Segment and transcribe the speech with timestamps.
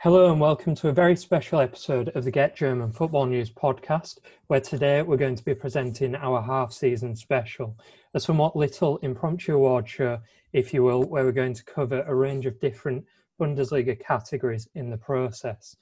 [0.00, 4.18] Hello and welcome to a very special episode of the Get German Football News podcast,
[4.46, 7.74] where today we're going to be presenting our half season special,
[8.12, 10.20] a somewhat little impromptu award show,
[10.52, 13.06] if you will, where we're going to cover a range of different
[13.40, 15.74] Bundesliga categories in the process.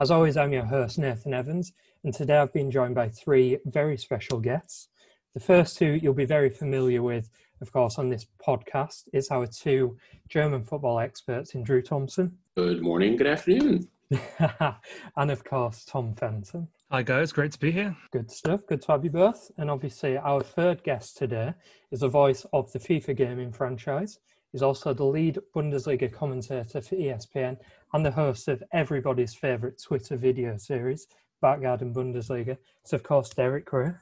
[0.00, 1.72] As always, I'm your host, Nathan Evans,
[2.04, 4.90] and today I've been joined by three very special guests.
[5.34, 7.28] The first two you'll be very familiar with,
[7.60, 9.04] of course, on this podcast.
[9.12, 9.96] It's our two
[10.28, 12.36] German football experts in Drew Thompson.
[12.56, 13.88] Good morning, good afternoon.
[15.16, 16.68] and of course, Tom Fenton.
[16.90, 17.32] Hi, guys.
[17.32, 17.96] Great to be here.
[18.12, 18.60] Good stuff.
[18.68, 19.50] Good to have you both.
[19.58, 21.54] And obviously, our third guest today
[21.90, 24.20] is the voice of the FIFA gaming franchise.
[24.52, 27.58] He's also the lead Bundesliga commentator for ESPN
[27.92, 31.08] and the host of everybody's favourite Twitter video series,
[31.42, 32.56] Backgarden Bundesliga.
[32.82, 33.94] It's, of course, Derek Rae.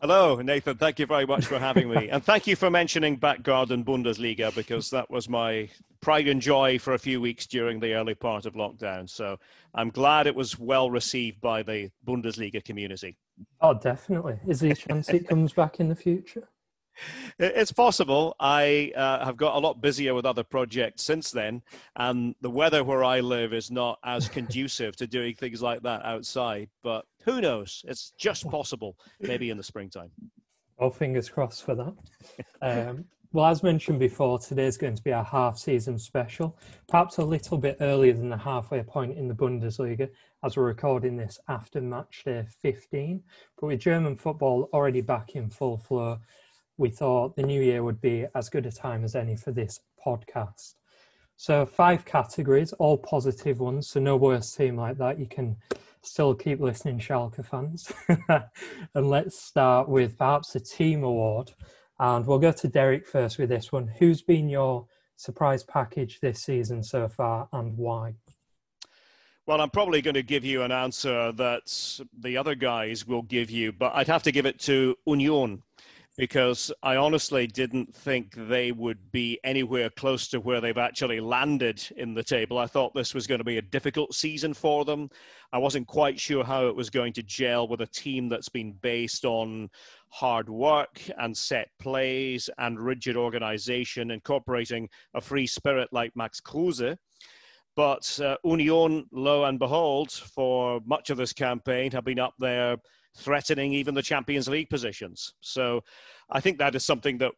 [0.00, 0.76] Hello, Nathan.
[0.76, 2.08] Thank you very much for having me.
[2.12, 5.68] and thank you for mentioning Backgarden Bundesliga because that was my
[6.00, 9.10] pride and joy for a few weeks during the early part of lockdown.
[9.10, 9.38] So
[9.74, 13.16] I'm glad it was well received by the Bundesliga community.
[13.60, 14.38] Oh, definitely.
[14.46, 16.48] Is there a chance it comes back in the future?
[17.38, 18.34] It's possible.
[18.40, 21.62] I uh, have got a lot busier with other projects since then,
[21.94, 26.04] and the weather where I live is not as conducive to doing things like that
[26.04, 26.68] outside.
[26.82, 27.84] But who knows?
[27.86, 30.10] It's just possible, maybe in the springtime.
[30.78, 31.94] Well, fingers crossed for that.
[32.62, 36.56] Um, well, as mentioned before, today's going to be our half season special,
[36.88, 40.08] perhaps a little bit earlier than the halfway point in the Bundesliga,
[40.44, 43.22] as we're recording this after match day 15.
[43.60, 46.18] But with German football already back in full flow,
[46.78, 49.80] we thought the new year would be as good a time as any for this
[50.04, 50.76] podcast.
[51.36, 53.88] So, five categories, all positive ones.
[53.88, 55.18] So, no worse team like that.
[55.18, 55.56] You can
[56.08, 57.92] still keep listening, Schalke fans.
[58.94, 61.52] and let's start with perhaps a team award.
[61.98, 63.88] And we'll go to Derek first with this one.
[63.98, 64.86] Who's been your
[65.16, 68.14] surprise package this season so far and why?
[69.46, 73.50] Well, I'm probably going to give you an answer that the other guys will give
[73.50, 75.62] you, but I'd have to give it to Union
[76.18, 81.80] because I honestly didn't think they would be anywhere close to where they've actually landed
[81.96, 82.58] in the table.
[82.58, 85.10] I thought this was going to be a difficult season for them.
[85.52, 88.72] I wasn't quite sure how it was going to gel with a team that's been
[88.82, 89.70] based on
[90.08, 96.96] hard work and set plays and rigid organization, incorporating a free spirit like Max Kruse.
[97.76, 102.76] But uh, Union, lo and behold, for much of this campaign, have been up there
[103.18, 105.34] threatening even the Champions League positions.
[105.40, 105.82] So
[106.30, 107.32] I think that is something that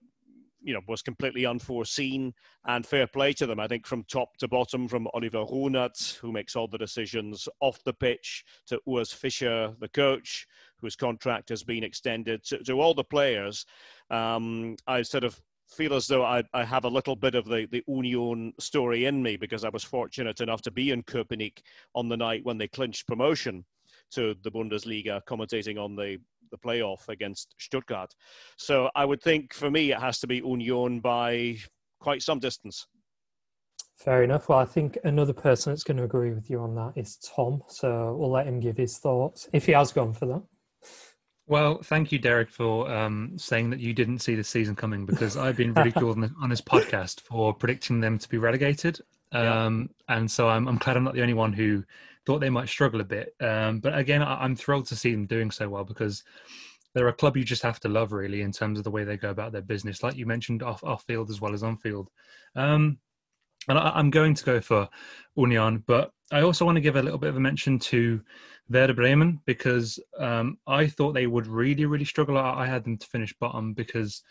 [0.62, 2.32] you know was completely unforeseen
[2.66, 3.60] and fair play to them.
[3.60, 7.82] I think from top to bottom, from Oliver Ruhnert, who makes all the decisions off
[7.84, 10.46] the pitch, to Urs Fischer, the coach,
[10.80, 13.64] whose contract has been extended, to, to all the players.
[14.10, 17.66] Um, I sort of feel as though I, I, have a little bit of the,
[17.70, 21.60] the Union story in me because I was fortunate enough to be in Köpenick
[21.94, 23.64] on the night when they clinched promotion
[24.12, 26.18] to the Bundesliga, commentating on the
[26.50, 28.12] the playoff against Stuttgart.
[28.56, 31.58] So I would think for me it has to be Union by
[32.00, 32.86] quite some distance.
[33.96, 34.48] Fair enough.
[34.48, 37.62] Well, I think another person that's going to agree with you on that is Tom.
[37.68, 40.42] So we'll let him give his thoughts if he has gone for that.
[41.46, 45.36] Well, thank you, Derek, for um, saying that you didn't see the season coming because
[45.36, 49.00] I've been ridiculed on, on this podcast for predicting them to be relegated.
[49.32, 50.16] Um, yeah.
[50.16, 51.84] And so I'm, I'm glad I'm not the only one who
[52.26, 53.34] thought they might struggle a bit.
[53.40, 56.22] Um, but again, I, am thrilled to see them doing so well because
[56.94, 59.16] they're a club you just have to love, really, in terms of the way they
[59.16, 62.10] go about their business, like you mentioned, off off field as well as on field.
[62.56, 62.98] Um,
[63.68, 64.88] and I, am going to go for
[65.36, 68.20] Union, but I also want to give a little bit of a mention to
[68.70, 72.38] Werder Bremen because um, I thought they would really, really struggle.
[72.38, 74.22] I had them to finish bottom because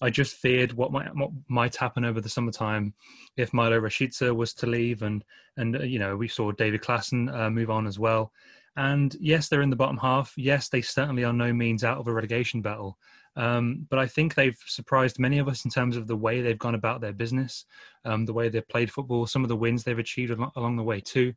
[0.00, 2.94] I just feared what might what might happen over the summertime
[3.36, 5.24] if Milo Rashica was to leave, and
[5.56, 8.32] and uh, you know we saw David Klaassen uh, move on as well.
[8.76, 10.32] And yes, they're in the bottom half.
[10.36, 12.96] Yes, they certainly are no means out of a relegation battle.
[13.36, 16.58] Um, but I think they've surprised many of us in terms of the way they've
[16.58, 17.64] gone about their business,
[18.04, 21.00] um, the way they've played football, some of the wins they've achieved along the way
[21.00, 21.32] too.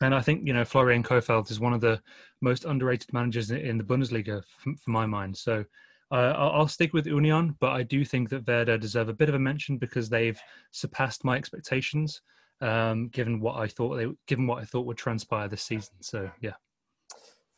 [0.00, 2.00] And I think you know Florian Kohfeldt is one of the
[2.40, 5.36] most underrated managers in the Bundesliga, for, for my mind.
[5.36, 5.64] So
[6.10, 9.34] uh, I'll stick with Union, but I do think that Werder deserve a bit of
[9.34, 10.38] a mention because they've
[10.70, 12.20] surpassed my expectations,
[12.60, 15.94] um, given what I thought they, given what I thought would transpire this season.
[16.00, 16.54] So yeah.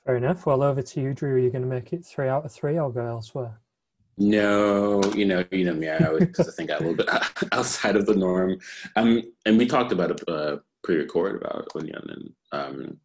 [0.05, 0.47] Fair enough.
[0.47, 1.35] Well, over to you, Drew.
[1.35, 2.79] Are you going to make it three out of three?
[2.79, 3.59] I'll go elsewhere.
[4.19, 5.89] No, you know, you know me.
[5.89, 7.09] I always think I'm a little bit
[7.53, 8.59] outside of the norm.
[8.95, 13.01] Um, and we talked about a uh, pre-record about Union, and um,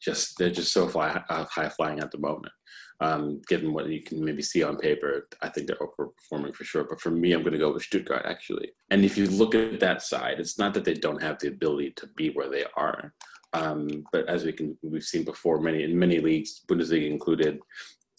[0.00, 2.52] just they're just so fly, uh, high flying at the moment.
[3.00, 6.84] Um, given what you can maybe see on paper, I think they're overperforming for sure.
[6.84, 8.72] But for me, I'm going to go with Stuttgart actually.
[8.90, 11.94] And if you look at that side, it's not that they don't have the ability
[11.96, 13.12] to be where they are,
[13.54, 17.60] um, but as we can we've seen before, many in many leagues, Bundesliga included,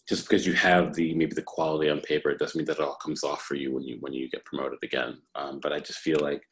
[0.07, 2.83] just because you have the maybe the quality on paper, it doesn't mean that it
[2.83, 5.21] all comes off for you when you when you get promoted again.
[5.36, 6.44] Um, but I just feel like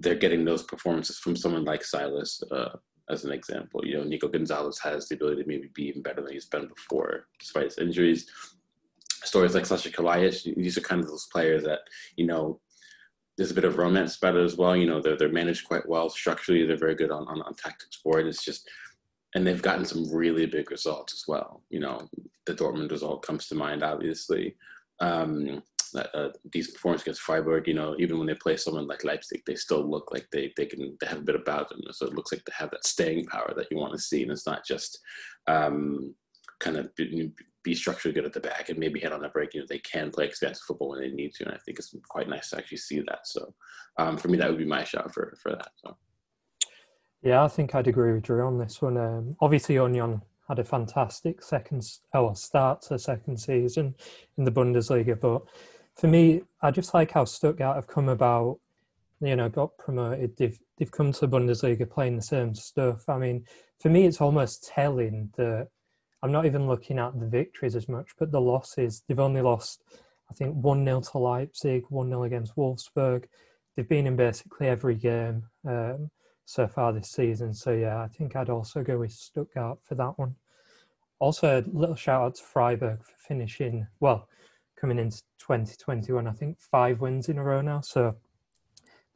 [0.00, 2.76] they're getting those performances from someone like Silas, uh,
[3.10, 3.80] as an example.
[3.84, 6.68] You know, Nico Gonzalez has the ability to maybe be even better than he's been
[6.68, 8.26] before, despite his injuries.
[9.24, 11.80] Stories like Sasha Kalajdzic, these are kind of those players that,
[12.16, 12.60] you know,
[13.36, 14.76] there's a bit of romance about it as well.
[14.76, 16.10] You know, they're, they're managed quite well.
[16.10, 18.26] Structurally, they're very good on, on, on tactics board.
[18.26, 18.68] It's just,
[19.34, 21.62] and they've gotten some really big results as well.
[21.70, 22.08] You know,
[22.46, 24.56] the Dortmund result comes to mind, obviously.
[25.00, 25.62] Um,
[25.94, 29.54] uh, these performances against Freiburg, you know, even when they play someone like Leipzig, they
[29.54, 31.80] still look like they they can they have a bit about them.
[31.90, 34.30] So it looks like they have that staying power that you want to see, and
[34.30, 34.98] it's not just
[35.46, 36.14] um,
[36.60, 37.30] kind of be,
[37.62, 39.54] be structurally good at the back and maybe hit on the break.
[39.54, 41.94] You know, they can play expansive football when they need to, and I think it's
[42.08, 43.26] quite nice to actually see that.
[43.26, 43.54] So
[43.98, 45.70] um, for me, that would be my shot for for that.
[45.76, 45.96] So.
[47.22, 48.96] Yeah, I think I'd agree with Drew on this one.
[48.96, 53.94] Um, obviously, Union had a fantastic second oh, start to second season
[54.38, 55.42] in the Bundesliga, but
[55.98, 58.58] for me, I just like how Stuttgart have come about.
[59.20, 60.36] You know, got promoted.
[60.36, 63.08] They've they've come to Bundesliga playing the same stuff.
[63.08, 63.44] I mean,
[63.80, 65.68] for me, it's almost telling that
[66.22, 69.02] I'm not even looking at the victories as much, but the losses.
[69.06, 69.82] They've only lost,
[70.30, 73.24] I think, one 0 to Leipzig, one 0 against Wolfsburg.
[73.74, 76.10] They've been in basically every game um,
[76.44, 77.52] so far this season.
[77.52, 80.36] So yeah, I think I'd also go with Stuttgart for that one.
[81.18, 84.28] Also, a little shout out to Freiburg for finishing well
[84.80, 86.26] coming into 2021.
[86.26, 88.16] I think five wins in a row now, so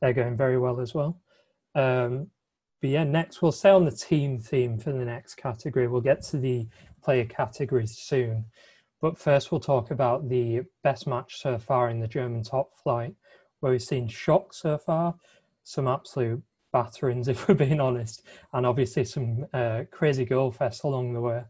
[0.01, 1.21] they're going very well as well.
[1.75, 2.29] Um,
[2.81, 5.87] but yeah, next we'll stay on the team theme for the next category.
[5.87, 6.67] We'll get to the
[7.03, 8.45] player categories soon.
[9.01, 13.15] But first, we'll talk about the best match so far in the German top flight,
[13.61, 15.15] where we've seen shock so far,
[15.65, 16.43] some absolute
[16.73, 18.23] batterings, if we're being honest,
[18.53, 21.43] and obviously some uh, crazy goal fest along the way.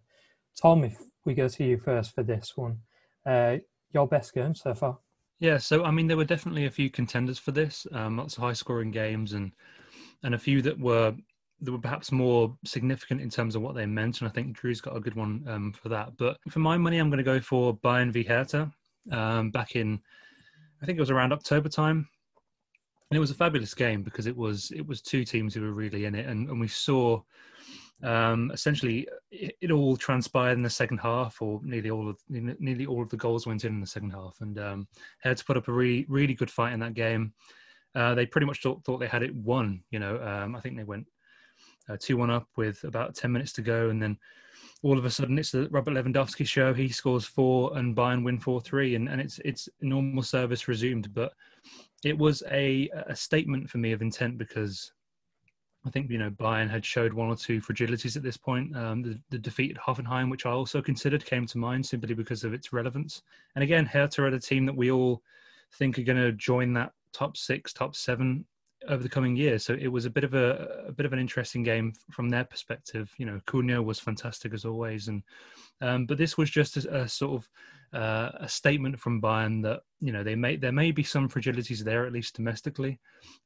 [0.60, 2.78] Tom, if we go to you first for this one,
[3.24, 3.56] uh,
[3.92, 4.98] your best game so far?
[5.38, 7.86] Yeah, so I mean, there were definitely a few contenders for this.
[7.92, 9.52] Um, lots of high-scoring games, and
[10.22, 11.14] and a few that were
[11.60, 14.20] that were perhaps more significant in terms of what they meant.
[14.20, 16.16] And I think Drew's got a good one um, for that.
[16.16, 18.72] But for my money, I'm going to go for Bayern v Hertha.
[19.10, 20.00] Um, back in,
[20.80, 22.08] I think it was around October time,
[23.10, 25.72] and it was a fabulous game because it was it was two teams who were
[25.72, 27.20] really in it, and, and we saw
[28.02, 32.86] um, essentially, it, it, all transpired in the second half, or nearly all of nearly
[32.86, 34.88] all of the goals went in in the second half, and um,
[35.20, 37.32] had to put up a really really good fight in that game.
[37.94, 39.82] Uh, they pretty much thought, thought they had it won.
[39.90, 41.06] You know, um, I think they went
[41.88, 44.18] uh, two one up with about ten minutes to go, and then
[44.82, 46.74] all of a sudden it's the Robert Lewandowski show.
[46.74, 51.14] He scores four, and Bayern win four three, and, and it's it's normal service resumed.
[51.14, 51.32] But
[52.04, 54.90] it was a a statement for me of intent because
[55.84, 58.76] I think you know Bayern had showed one or two fragilities at this point.
[58.76, 62.44] Um, the, the, defeat at Hoffenheim, which I also considered, came to mind simply because
[62.44, 63.22] of its relevance.
[63.54, 65.22] And again, Hertha are a team that we all
[65.72, 68.44] think are going to join that top six, top seven
[68.88, 69.64] over the coming years.
[69.64, 72.44] So it was a bit of a, a bit of an interesting game from their
[72.44, 73.12] perspective.
[73.18, 75.22] You know, Cunha was fantastic as always, and
[75.80, 77.48] um, but this was just a, a sort of
[77.92, 81.84] uh, a statement from Bayern that you know they may there may be some fragilities
[81.84, 82.98] there at least domestically,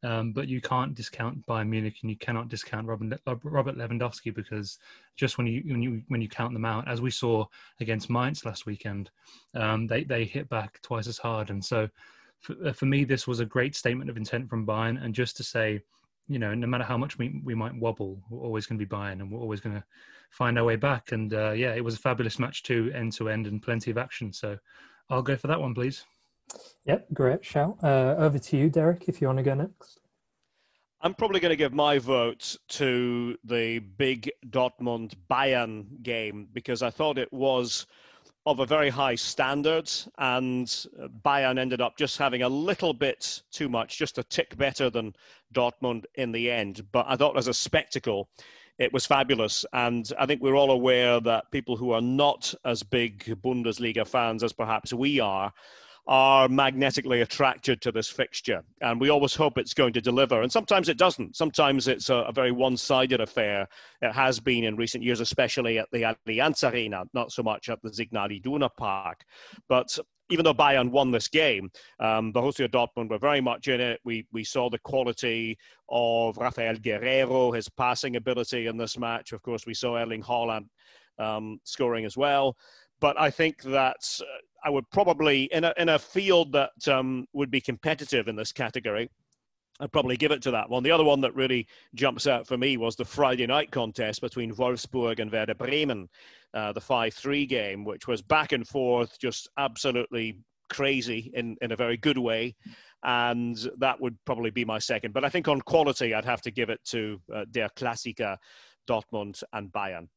[0.04, 4.78] um, but you can't discount Bayern Munich and you cannot discount Robert, Robert Lewandowski because
[5.16, 7.44] just when you when you when you count them out, as we saw
[7.80, 9.10] against Mainz last weekend,
[9.54, 11.88] um, they they hit back twice as hard, and so
[12.40, 15.36] for, uh, for me this was a great statement of intent from Bayern, and just
[15.38, 15.82] to say
[16.28, 18.88] you know, no matter how much we, we might wobble, we're always going to be
[18.88, 19.84] Bayern and we're always going to
[20.30, 21.12] find our way back.
[21.12, 23.98] And uh, yeah, it was a fabulous match too, end to end, and plenty of
[23.98, 24.32] action.
[24.32, 24.58] So
[25.08, 26.04] I'll go for that one, please.
[26.84, 27.76] Yep, great shout.
[27.82, 30.00] Uh, over to you, Derek, if you want to go next.
[31.00, 36.90] I'm probably going to give my vote to the big Dortmund Bayern game because I
[36.90, 37.86] thought it was
[38.46, 40.66] of a very high standard, and
[41.24, 45.14] Bayern ended up just having a little bit too much, just a tick better than
[45.52, 46.86] Dortmund in the end.
[46.92, 48.28] But I thought as a spectacle,
[48.78, 49.64] it was fabulous.
[49.72, 54.44] And I think we're all aware that people who are not as big Bundesliga fans
[54.44, 55.52] as perhaps we are
[56.08, 58.62] are magnetically attracted to this fixture.
[58.80, 60.42] And we always hope it's going to deliver.
[60.42, 61.34] And sometimes it doesn't.
[61.34, 63.68] Sometimes it's a, a very one sided affair.
[64.02, 67.82] It has been in recent years, especially at the Allianz Arena, not so much at
[67.82, 69.24] the Signal Iduna Park.
[69.68, 69.98] But
[70.30, 71.70] even though Bayern won this game,
[72.00, 74.00] um, Borussia Dortmund were very much in it.
[74.04, 75.58] We we saw the quality
[75.88, 79.32] of Rafael Guerreiro, his passing ability in this match.
[79.32, 80.66] Of course, we saw Erling Haaland
[81.18, 82.56] um, scoring as well.
[83.00, 83.96] but I think that
[84.66, 88.50] I would probably, in a, in a field that um, would be competitive in this
[88.50, 89.08] category,
[89.78, 90.82] I'd probably give it to that one.
[90.82, 94.56] The other one that really jumps out for me was the Friday night contest between
[94.56, 96.08] Wolfsburg and Werder Bremen,
[96.52, 101.70] uh, the 5 3 game, which was back and forth, just absolutely crazy in, in
[101.70, 102.56] a very good way.
[103.04, 105.14] And that would probably be my second.
[105.14, 108.36] But I think on quality, I'd have to give it to uh, Der Klassiker,
[108.90, 110.08] Dortmund and Bayern.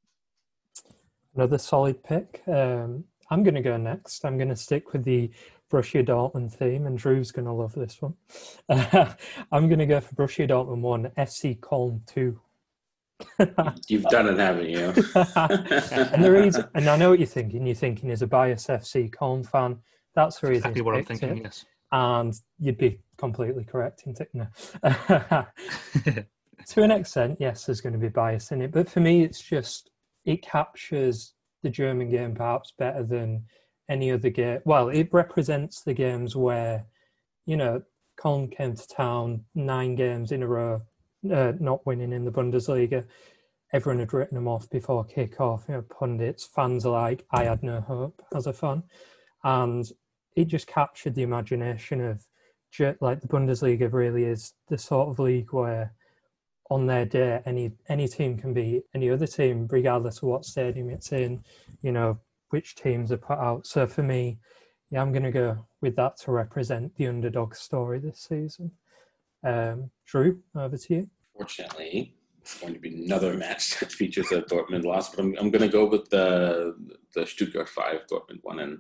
[1.36, 2.42] Another solid pick.
[2.48, 4.26] Um, I'm going to go next.
[4.26, 5.32] I'm going to stick with the
[5.72, 8.16] Borussia Dortmund theme, and Drew's going to love this one.
[8.68, 9.14] Uh,
[9.52, 12.40] I'm going to go for Borussia Dortmund 1, FC Köln 2.
[13.88, 14.80] You've done it, haven't you?
[16.14, 17.66] and the reason, and I know what you're thinking.
[17.66, 19.78] You're thinking as a bias FC Köln fan.
[20.16, 20.72] That's the reason.
[20.72, 21.38] Exactly what I'm thinking.
[21.38, 21.44] It.
[21.44, 24.48] Yes, and you'd be completely correct in thinking.
[24.84, 25.48] to
[26.84, 29.92] an extent, yes, there's going to be bias in it, but for me, it's just
[30.26, 31.34] it captures
[31.64, 33.44] the German game perhaps better than
[33.90, 34.60] any other game.
[34.66, 36.86] Well, it represents the games where,
[37.46, 37.82] you know,
[38.20, 40.82] Köln came to town nine games in a row,
[41.32, 43.06] uh, not winning in the Bundesliga.
[43.72, 45.66] Everyone had written them off before kick-off.
[45.68, 47.26] You know, pundits, fans alike.
[47.32, 48.84] I had no hope as a fan,
[49.44, 49.86] and
[50.36, 52.26] it just captured the imagination of
[53.02, 55.94] like the Bundesliga really is the sort of league where
[56.70, 60.90] on their day any any team can be any other team regardless of what stadium
[60.90, 61.44] it's in
[61.82, 62.18] you know
[62.50, 63.66] which teams are put out.
[63.68, 64.40] So for me
[64.90, 68.72] yeah i'm going to go with that to represent the underdog story this season.
[69.42, 71.10] Um, drew over to you.
[71.36, 75.52] Fortunately it's going to be another match that features a dortmund loss but i'm, I'm
[75.52, 76.76] going to go with the
[77.16, 78.80] the stuttgart 5 dortmund one and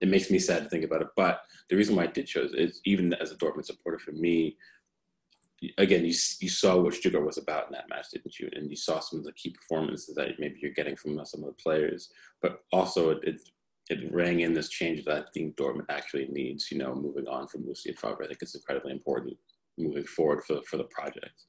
[0.00, 2.52] it makes me sad to think about it but the reason why i did choose
[2.52, 4.56] is even as a dortmund supporter for me
[5.78, 8.48] again, you you saw what Stuttgart was about in that match, didn't you?
[8.52, 11.46] And you saw some of the key performances that maybe you're getting from some of
[11.46, 13.40] the players, but also it it,
[13.88, 16.70] it rang in this change that I think Dortmund actually needs.
[16.70, 19.36] You know, moving on from Lucien Favre, I think it's incredibly important
[19.78, 21.44] moving forward for for the project.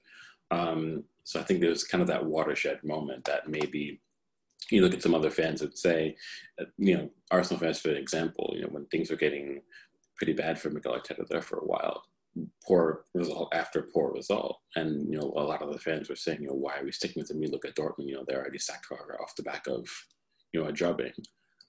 [0.51, 4.01] Um, so I think there was kind of that watershed moment that maybe
[4.69, 6.15] you look at some other fans that say,
[6.77, 9.61] you know, Arsenal fans, for example, you know, when things were getting
[10.15, 12.03] pretty bad for Mikel Arteta there for a while,
[12.65, 14.57] poor result after poor result.
[14.75, 16.91] And, you know, a lot of the fans were saying, you know, why are we
[16.91, 17.39] sticking with him?
[17.39, 19.87] We look at Dortmund, you know, they're already sacked off the back of,
[20.51, 21.13] you know, a drubbing.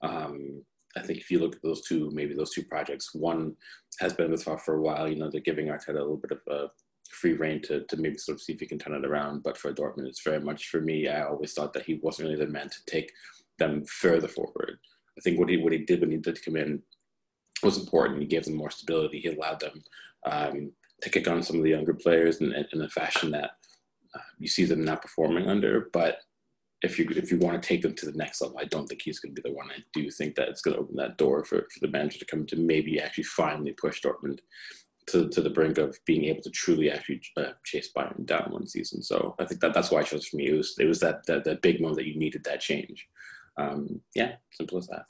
[0.01, 0.63] Um,
[0.97, 3.55] I think if you look at those two, maybe those two projects, one
[3.99, 6.31] has been with Favre for a while, you know, they're giving Arteta a little bit
[6.31, 6.67] of a
[7.11, 9.43] free reign to, to maybe sort of see if he can turn it around.
[9.43, 12.43] But for Dortmund, it's very much for me, I always thought that he wasn't really
[12.43, 13.11] the man to take
[13.59, 14.77] them further forward.
[15.17, 16.81] I think what he what he did when he did come in
[17.63, 18.19] was important.
[18.19, 19.19] He gave them more stability.
[19.19, 19.83] He allowed them
[20.25, 23.51] um, to kick on some of the younger players in, in a fashion that
[24.13, 25.89] uh, you see them not performing under.
[25.93, 26.19] But
[26.81, 29.01] if you if you want to take them to the next level, I don't think
[29.01, 29.69] he's going to be the one.
[29.71, 32.25] I do think that it's going to open that door for, for the manager to
[32.25, 34.39] come to maybe actually finally push Dortmund
[35.07, 38.67] to, to the brink of being able to truly actually uh, chase Bayern down one
[38.67, 39.03] season.
[39.03, 40.47] So I think that that's why I chose for me.
[40.47, 43.07] It was it was that that, that big moment that you needed that change.
[43.57, 45.05] Um, yeah, simple as that.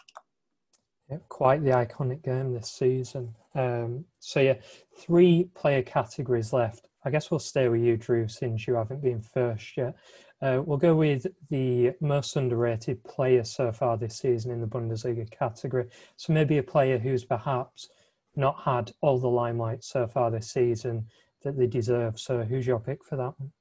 [1.10, 3.36] Yeah, quite the iconic game this season.
[3.54, 4.56] Um, so yeah,
[4.98, 6.88] three player categories left.
[7.04, 9.96] I guess we'll stay with you, Drew, since you haven't been first yet.
[10.42, 15.30] Uh, we'll go with the most underrated player so far this season in the Bundesliga
[15.32, 15.86] category.
[16.18, 17.90] So maybe a player who's perhaps
[18.36, 21.08] not had all the limelight so far this season
[21.44, 22.20] that they deserve.
[22.20, 23.52] So who's your pick for that one?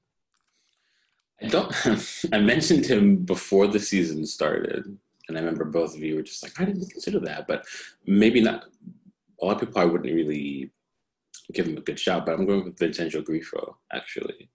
[1.40, 2.24] I don't.
[2.32, 4.98] I mentioned him before the season started,
[5.28, 7.64] and I remember both of you were just like, I didn't consider that, but
[8.06, 8.64] maybe not.
[9.42, 10.70] A lot of people I wouldn't really
[11.52, 14.48] give him a good shot, but I'm going with Vincenzo Grifo, actually.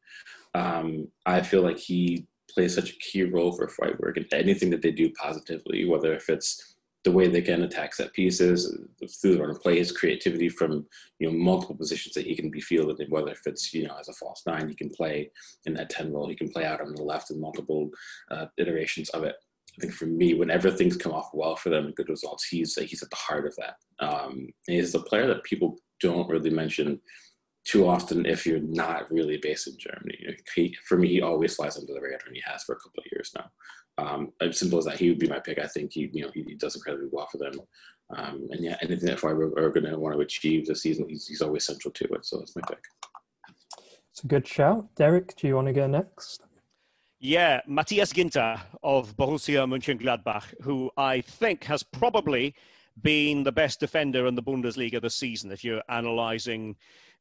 [0.54, 4.82] Um, I feel like he plays such a key role for Freiburg and anything that
[4.82, 8.78] they do positively, whether if it's the way they can attack set pieces
[9.22, 10.86] through the run of play, his creativity from
[11.20, 13.96] you know multiple positions that he can be fielded in, whether if it's you know
[14.00, 15.32] as a false nine, he can play
[15.66, 17.90] in that ten role, he can play out on the left in multiple
[18.32, 19.36] uh, iterations of it.
[19.80, 22.76] I think for me, whenever things come off well for them and good results, he's
[22.76, 23.76] he's at the heart of that.
[24.06, 27.00] Um, he's a player that people don't really mention
[27.66, 30.18] too often if you're not really based in Germany.
[30.54, 33.00] He, for me, he always flies under the radar, and he has for a couple
[33.00, 33.50] of years now.
[33.98, 35.60] Um, as simple as that, he would be my pick.
[35.60, 37.54] I think he, you know, he, he does incredibly well for them.
[38.16, 41.28] Um, and yeah, anything that Freiburg are going to want to achieve this season, he's,
[41.28, 42.26] he's always central to it.
[42.26, 42.84] So that's my pick.
[44.12, 44.88] It's a good shout.
[44.96, 46.44] Derek, do you want to go next?
[47.22, 52.56] Yeah, Matthias Ginter of Borussia Mönchengladbach, who I think has probably
[53.02, 55.52] been the best defender in the Bundesliga this season.
[55.52, 56.78] If you're analysing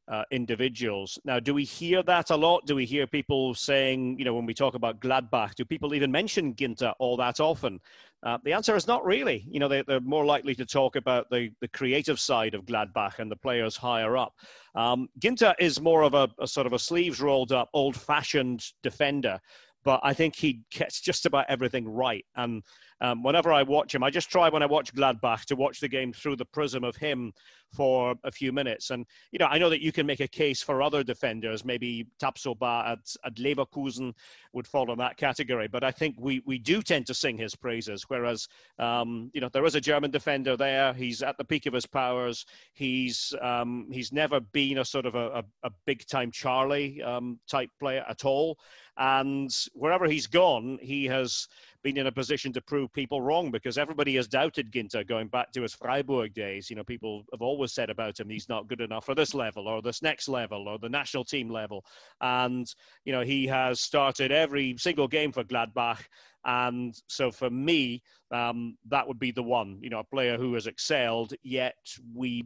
[0.09, 1.19] uh, individuals.
[1.23, 2.65] Now, do we hear that a lot?
[2.65, 6.11] Do we hear people saying, you know, when we talk about Gladbach, do people even
[6.11, 7.79] mention Ginter all that often?
[8.23, 9.45] Uh, the answer is not really.
[9.49, 13.19] You know, they, are more likely to talk about the, the creative side of Gladbach
[13.19, 14.33] and the players higher up.
[14.73, 18.65] Um, Ginter is more of a, a sort of a sleeves rolled up, old fashioned
[18.81, 19.39] defender
[19.83, 22.25] but I think he gets just about everything right.
[22.35, 22.63] And
[23.01, 25.87] um, whenever I watch him, I just try when I watch Gladbach to watch the
[25.87, 27.33] game through the prism of him
[27.71, 28.89] for a few minutes.
[28.89, 31.63] And, you know, I know that you can make a case for other defenders.
[31.63, 34.13] Maybe Tapsoba at, at Leverkusen
[34.53, 35.67] would fall in that category.
[35.67, 38.05] But I think we, we do tend to sing his praises.
[38.07, 38.47] Whereas,
[38.79, 40.93] um, you know, there is a German defender there.
[40.93, 42.45] He's at the peak of his powers.
[42.73, 47.39] He's, um, he's never been a sort of a, a, a big time Charlie um,
[47.47, 48.57] type player at all.
[48.97, 51.47] And wherever he's gone, he has
[51.83, 55.51] been in a position to prove people wrong because everybody has doubted Ginter going back
[55.53, 56.69] to his Freiburg days.
[56.69, 59.67] You know, people have always said about him he's not good enough for this level
[59.67, 61.85] or this next level or the national team level.
[62.21, 62.67] And,
[63.05, 66.01] you know, he has started every single game for Gladbach.
[66.45, 70.53] And so for me, um, that would be the one, you know, a player who
[70.53, 71.75] has excelled, yet
[72.13, 72.45] we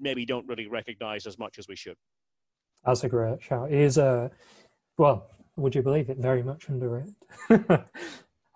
[0.00, 1.96] maybe don't really recognize as much as we should.
[2.84, 3.70] That's a great shout.
[3.70, 4.30] He is a,
[4.96, 7.14] well, would you believe it, very much underrated.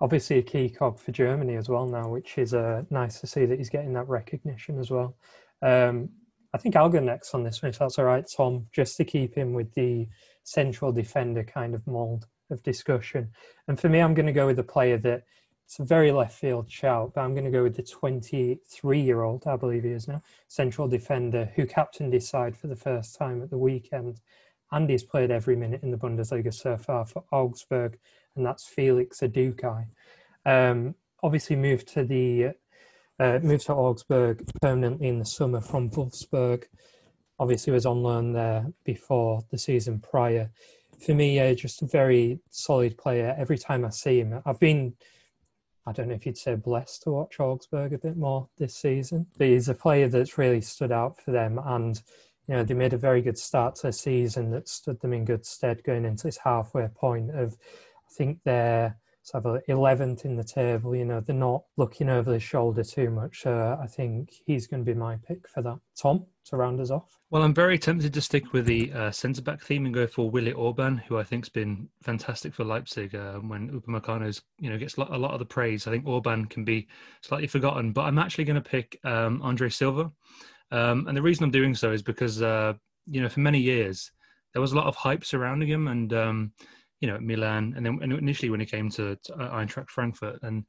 [0.03, 3.47] Obviously, a key cog for Germany as well now, which is uh, nice to see
[3.47, 5.17] that he's getting that recognition as well.
[5.63, 6.11] Um,
[6.53, 9.05] I think I'll go next on this one, if that's all right, Tom, just to
[9.05, 10.09] keep him with the
[10.43, 13.31] central defender kind of mould of discussion.
[13.69, 15.23] And for me, I'm going to go with a player that
[15.65, 19.23] it's a very left field shout, but I'm going to go with the 23 year
[19.23, 23.17] old, I believe he is now, central defender who captained his side for the first
[23.17, 24.21] time at the weekend
[24.73, 27.99] Andy's played every minute in the Bundesliga so far for Augsburg,
[28.37, 29.87] and that's Felix Uduokhai.
[30.47, 32.53] Um, obviously, moved to the
[33.19, 36.65] uh, moved to Augsburg permanently in the summer from Wolfsburg.
[37.39, 40.51] Obviously, was on loan there before the season prior.
[40.99, 43.35] For me, uh, just a very solid player.
[43.37, 44.95] Every time I see him, I've been
[45.85, 49.27] I don't know if you'd say blessed to watch Augsburg a bit more this season.
[49.37, 52.01] But he's a player that's really stood out for them and
[52.49, 55.25] you know, they made a very good start to the season that stood them in
[55.25, 60.37] good stead going into this halfway point of, I think they're sort of 11th in
[60.37, 60.95] the table.
[60.97, 63.47] You know, they're not looking over their shoulder too much.
[63.47, 65.79] Uh, I think he's going to be my pick for that.
[65.97, 67.19] Tom, to round us off.
[67.31, 70.29] Well, I'm very tempted to stick with the uh, centre back theme and go for
[70.29, 73.15] Willi Orban, who I think's been fantastic for Leipzig.
[73.15, 76.65] Uh, when Upamecano's, you know, gets a lot of the praise, I think Orban can
[76.65, 76.89] be
[77.21, 77.93] slightly forgotten.
[77.93, 80.11] But I'm actually going to pick um, Andre Silva.
[80.73, 82.73] Um, and the reason I'm doing so is because, uh,
[83.07, 84.11] you know, for many years,
[84.53, 86.53] there was a lot of hype surrounding him and, um,
[87.01, 90.39] you know, Milan, and then and initially when he came to, to Eintracht Frankfurt.
[90.43, 90.65] And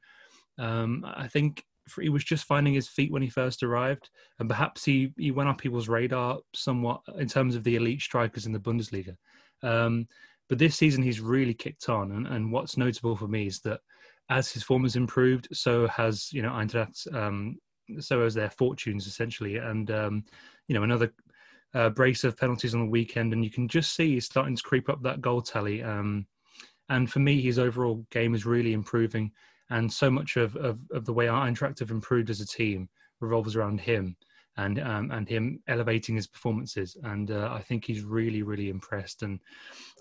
[0.58, 1.64] um, I think
[2.00, 4.10] he was just finding his feet when he first arrived.
[4.38, 8.46] And perhaps he, he went off people's radar somewhat in terms of the elite strikers
[8.46, 9.16] in the Bundesliga.
[9.62, 10.06] Um,
[10.48, 12.12] but this season, he's really kicked on.
[12.12, 13.80] And, and what's notable for me is that
[14.30, 17.56] as his form has improved, so has you know Eintracht's um,
[18.00, 19.56] so as their fortunes essentially.
[19.56, 20.24] And um,
[20.68, 21.12] you know another
[21.74, 24.62] uh, brace of penalties on the weekend, and you can just see he's starting to
[24.62, 25.82] creep up that goal tally.
[25.82, 26.26] Um,
[26.88, 29.32] and for me, his overall game is really improving,
[29.70, 32.88] and so much of of, of the way our Eintracht have improved as a team
[33.20, 34.16] revolves around him
[34.56, 36.96] and um, and him elevating his performances.
[37.02, 39.22] And uh, I think he's really, really impressed.
[39.22, 39.40] And,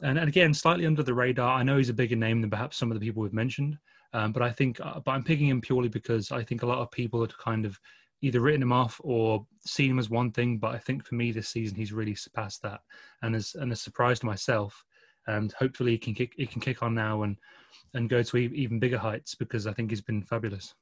[0.01, 1.57] and again, slightly under the radar.
[1.57, 3.77] I know he's a bigger name than perhaps some of the people we've mentioned,
[4.13, 6.79] um, but I think, uh, but I'm picking him purely because I think a lot
[6.79, 7.79] of people had kind of
[8.21, 10.57] either written him off or seen him as one thing.
[10.57, 12.81] But I think for me this season he's really surpassed that,
[13.21, 14.85] and has and a surprise to myself.
[15.27, 17.37] And hopefully he can kick he can kick on now and
[17.93, 20.73] and go to even bigger heights because I think he's been fabulous.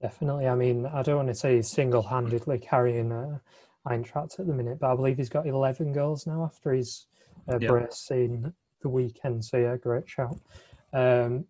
[0.00, 0.46] Definitely.
[0.46, 3.38] I mean, I don't want to say he's single-handedly carrying uh,
[3.86, 7.06] Eintracht at the minute, but I believe he's got 11 goals now after his
[7.50, 7.68] uh, yep.
[7.68, 9.44] brace in the weekend.
[9.44, 10.38] So yeah, great shout.
[10.92, 11.46] Um,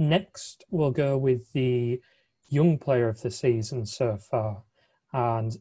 [0.00, 2.00] Next, we'll go with the
[2.48, 4.62] young player of the season so far.
[5.12, 5.54] And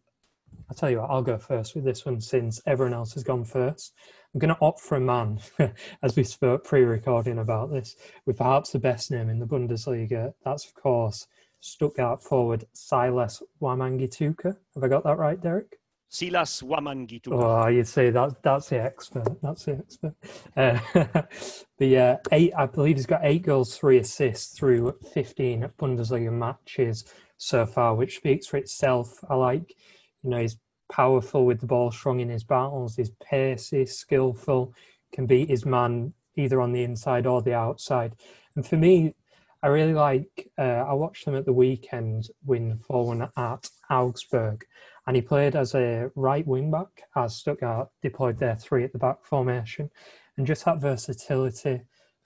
[0.70, 3.44] I'll tell you what, I'll go first with this one since everyone else has gone
[3.44, 3.94] first.
[4.34, 5.42] I'm going to opt for a man,
[6.04, 10.32] as we spoke pre recording about this, with perhaps the best name in the Bundesliga.
[10.46, 11.28] That's, of course,
[11.60, 14.56] Stuttgart forward Silas Wamangituka.
[14.74, 15.79] Have I got that right, Derek?
[16.10, 17.32] Silas Wamangituka.
[17.32, 19.40] Oh, you see, that's that's the expert.
[19.42, 20.16] That's the expert.
[20.58, 21.22] Uh,
[21.78, 27.06] the eight, I believe, he's got eight goals, three assists through 15 Bundesliga matches
[27.38, 29.24] so far, which speaks for itself.
[29.30, 29.76] I like,
[30.24, 30.58] you know, he's
[30.92, 34.74] powerful with the ball, strong in his battles, he's pacey, skillful,
[35.14, 38.16] can beat his man either on the inside or the outside.
[38.56, 39.14] And for me,
[39.62, 40.50] I really like.
[40.58, 44.66] Uh, I watched them at the weekend win 4 1 at Augsburg
[45.10, 49.00] and he played as a right wing back as Stuttgart deployed their three at the
[49.00, 49.90] back formation,
[50.38, 51.82] and just that versatility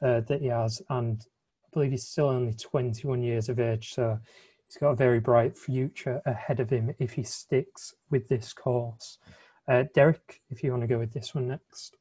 [0.06, 1.22] uh, that he has, and
[1.63, 4.19] I believe he's still only 21 years of age, so
[4.67, 9.17] he's got a very bright future ahead of him if he sticks with this course.
[9.69, 11.96] Uh, Derek, if you want to go with this one next.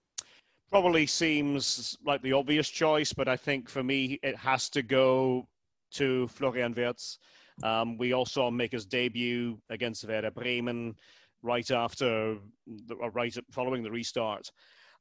[0.69, 5.47] Probably seems like the obvious choice, but I think for me it has to go
[5.93, 7.21] to Florian Wirtz.
[7.63, 10.95] Um, we also make his debut against Werder Bremen
[11.43, 12.37] right after,
[12.67, 14.51] the, right following the restart.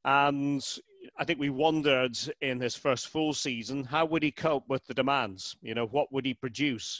[0.03, 0.63] And
[1.17, 4.93] I think we wondered in his first full season, how would he cope with the
[4.93, 5.55] demands?
[5.61, 6.99] You know, what would he produce?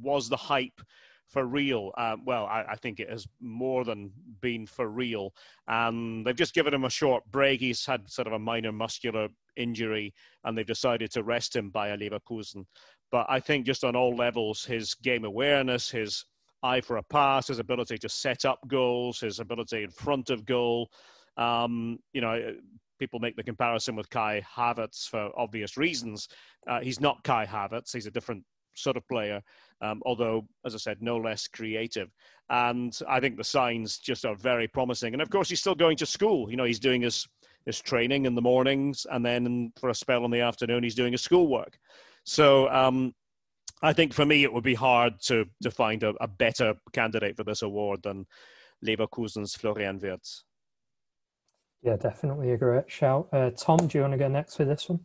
[0.00, 0.80] Was the hype
[1.26, 1.92] for real?
[1.98, 5.34] Um, well, I, I, think it has more than been for real.
[5.66, 7.60] And they've just given him a short break.
[7.60, 11.90] He's had sort of a minor muscular injury, and they've decided to rest him by
[11.90, 12.64] Leverkusen.
[13.10, 16.24] But I think just on all levels, his game awareness, his
[16.62, 20.44] eye for a pass, his ability to set up goals, his ability in front of
[20.44, 20.90] goal.
[21.36, 22.54] Um, you know,
[22.98, 26.28] people make the comparison with Kai Havertz for obvious reasons.
[26.66, 27.92] Uh, he's not Kai Havertz.
[27.92, 28.44] He's a different
[28.74, 29.40] sort of player,
[29.80, 32.10] um, although, as I said, no less creative.
[32.50, 35.12] And I think the signs just are very promising.
[35.12, 36.50] And of course, he's still going to school.
[36.50, 37.26] You know, he's doing his
[37.66, 41.12] his training in the mornings, and then for a spell in the afternoon, he's doing
[41.12, 41.78] his schoolwork.
[42.28, 43.14] So um,
[43.82, 47.38] I think for me, it would be hard to, to find a, a better candidate
[47.38, 48.26] for this award than
[48.84, 50.44] Leverkusen's Florian Wirtz.
[51.82, 53.28] Yeah, definitely a great shout.
[53.32, 55.00] Uh, Tom, do you want to go next with this one?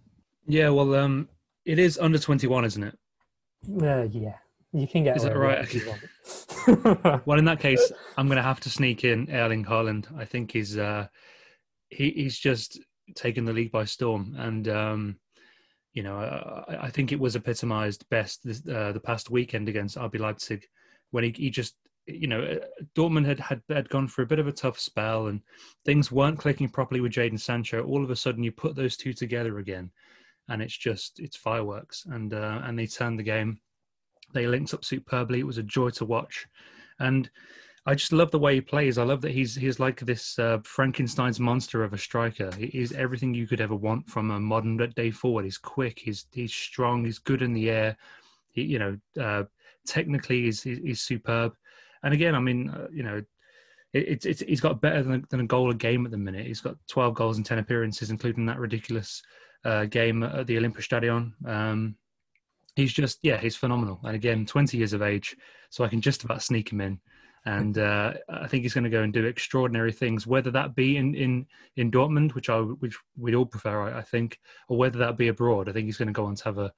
[0.48, 1.30] Yeah, well, um,
[1.64, 3.00] it is under 21, isn't it?
[3.82, 4.36] Uh, yeah,
[4.74, 5.16] you can get.
[5.16, 5.66] Is that right?
[7.26, 10.14] well, in that case, I'm going to have to sneak in Erling Haaland.
[10.18, 11.08] I think he's uh,
[11.88, 12.82] he, he's just
[13.16, 15.16] taken the league by storm, and um,
[15.94, 19.98] you know, I, I think it was epitomised best this, uh, the past weekend against
[19.98, 20.66] RB Leipzig
[21.12, 21.76] when he, he just,
[22.08, 22.60] you know, uh,
[22.96, 25.42] Dortmund had, had had gone for a bit of a tough spell and
[25.86, 27.84] things weren't clicking properly with Jadon Sancho.
[27.84, 29.92] All of a sudden, you put those two together again,
[30.50, 32.06] and it's just it's fireworks.
[32.10, 33.60] And uh, and they turned the game.
[34.34, 35.40] They linked up superbly.
[35.40, 36.48] It was a joy to watch,
[37.00, 37.30] and
[37.86, 38.98] I just love the way he plays.
[38.98, 42.50] I love that he's he's like this uh, Frankenstein's monster of a striker.
[42.56, 45.44] He's everything you could ever want from a modern day forward.
[45.44, 46.00] He's quick.
[46.00, 47.04] He's he's strong.
[47.04, 47.98] He's good in the air.
[48.52, 49.44] He, you know, uh,
[49.86, 51.54] technically he's, he's superb.
[52.04, 53.22] And again, I mean, uh, you know,
[53.92, 56.48] it's it, he's got better than, than a goal a game at the minute.
[56.48, 59.22] He's got 12 goals and 10 appearances, including that ridiculous
[59.66, 61.34] uh, game at the Olympiastadion.
[61.46, 61.96] Um,
[62.78, 64.00] he's just yeah, he's phenomenal.
[64.04, 65.36] And again, 20 years of age,
[65.70, 67.00] so I can just about sneak him in
[67.46, 70.26] and uh, I think he's going to go and do extraordinary things.
[70.26, 74.02] Whether that be in in in Dortmund, which I which we'd all prefer, I, I
[74.02, 76.58] think, or whether that be abroad, I think he's going to go on to have
[76.58, 76.74] a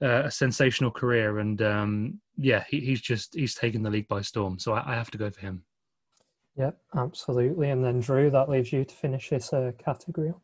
[0.00, 1.38] a sensational career.
[1.38, 4.58] And um, yeah, he, he's just he's taken the league by storm.
[4.58, 5.62] So I, I, have to go for him.
[6.56, 7.70] Yep, absolutely.
[7.70, 10.42] And then Drew, that leaves you to finish this uh, category off.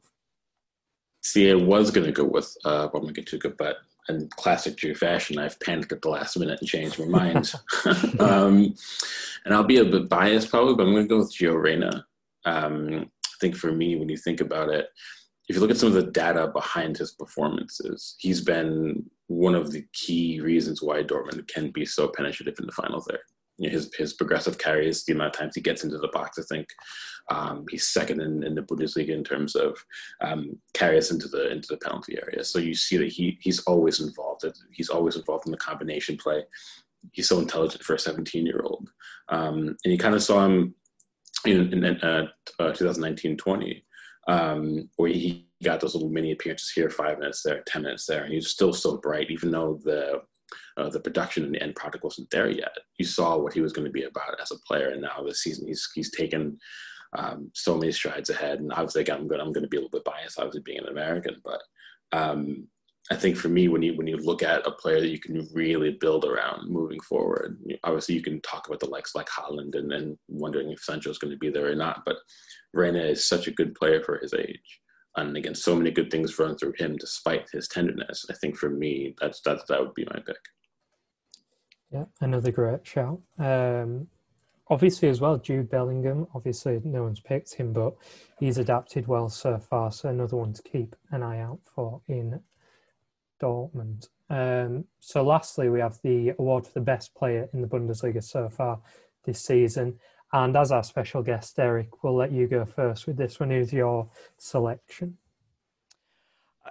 [1.22, 3.76] See, I was going to go with uh, Wamangituka, but
[4.08, 7.52] in classic Drew fashion, I've panicked at the last minute and changed my mind.
[8.20, 8.74] um,
[9.44, 12.06] and I'll be a bit biased probably, but I'm going to go with Gio Reyna.
[12.44, 14.88] Um, I think for me, when you think about it,
[15.48, 19.72] if you look at some of the data behind his performances, he's been one of
[19.72, 23.20] the key reasons why Dortmund can be so penetrative in the finals there
[23.58, 26.38] you know, his his progressive carries, the amount of times he gets into the box.
[26.38, 26.68] I think
[27.30, 29.76] um, he's second in, in the Bundesliga in terms of
[30.20, 32.44] um, carries into the into the penalty area.
[32.44, 34.44] So you see that he he's always involved.
[34.72, 36.44] He's always involved in the combination play.
[37.12, 38.88] He's so intelligent for a 17 year old,
[39.28, 40.74] um, and you kind of saw him
[41.44, 42.28] in, in uh,
[42.60, 43.82] uh, 2019-20
[44.28, 48.24] um, where he got those little mini appearances here, five minutes there, ten minutes there,
[48.24, 50.22] and he's still so bright, even though the
[50.76, 52.76] uh, the production and the end product wasn't there yet.
[52.98, 55.42] You saw what he was going to be about as a player, and now this
[55.42, 56.58] season he's he's taken
[57.16, 58.61] um, so many strides ahead.
[58.61, 60.80] And obviously, again, I'm going I'm going to be a little bit biased, obviously being
[60.80, 61.62] an American, but
[62.12, 62.66] um,
[63.11, 65.48] I think for me, when you when you look at a player that you can
[65.52, 69.90] really build around moving forward, obviously you can talk about the likes like Haaland and
[69.90, 72.02] then wondering if Sancho is going to be there or not.
[72.06, 72.16] But
[72.72, 74.82] Reyna is such a good player for his age
[75.16, 78.24] and again, so many good things run through him despite his tenderness.
[78.30, 80.38] I think for me, that's that that would be my pick.
[81.92, 83.20] Yeah, another great shout.
[83.38, 84.09] Um,
[84.68, 86.26] obviously, as well, Jude Bellingham.
[86.35, 87.94] Obviously, no one's picked him, but
[88.38, 89.92] he's adapted well so far.
[89.92, 92.40] So another one to keep an eye out for in
[93.40, 94.09] Dortmund.
[94.31, 98.48] Um, so, lastly, we have the award for the best player in the Bundesliga so
[98.48, 98.81] far
[99.24, 99.98] this season.
[100.33, 103.50] And as our special guest, Derek, we'll let you go first with this one.
[103.50, 105.18] Who's your selection?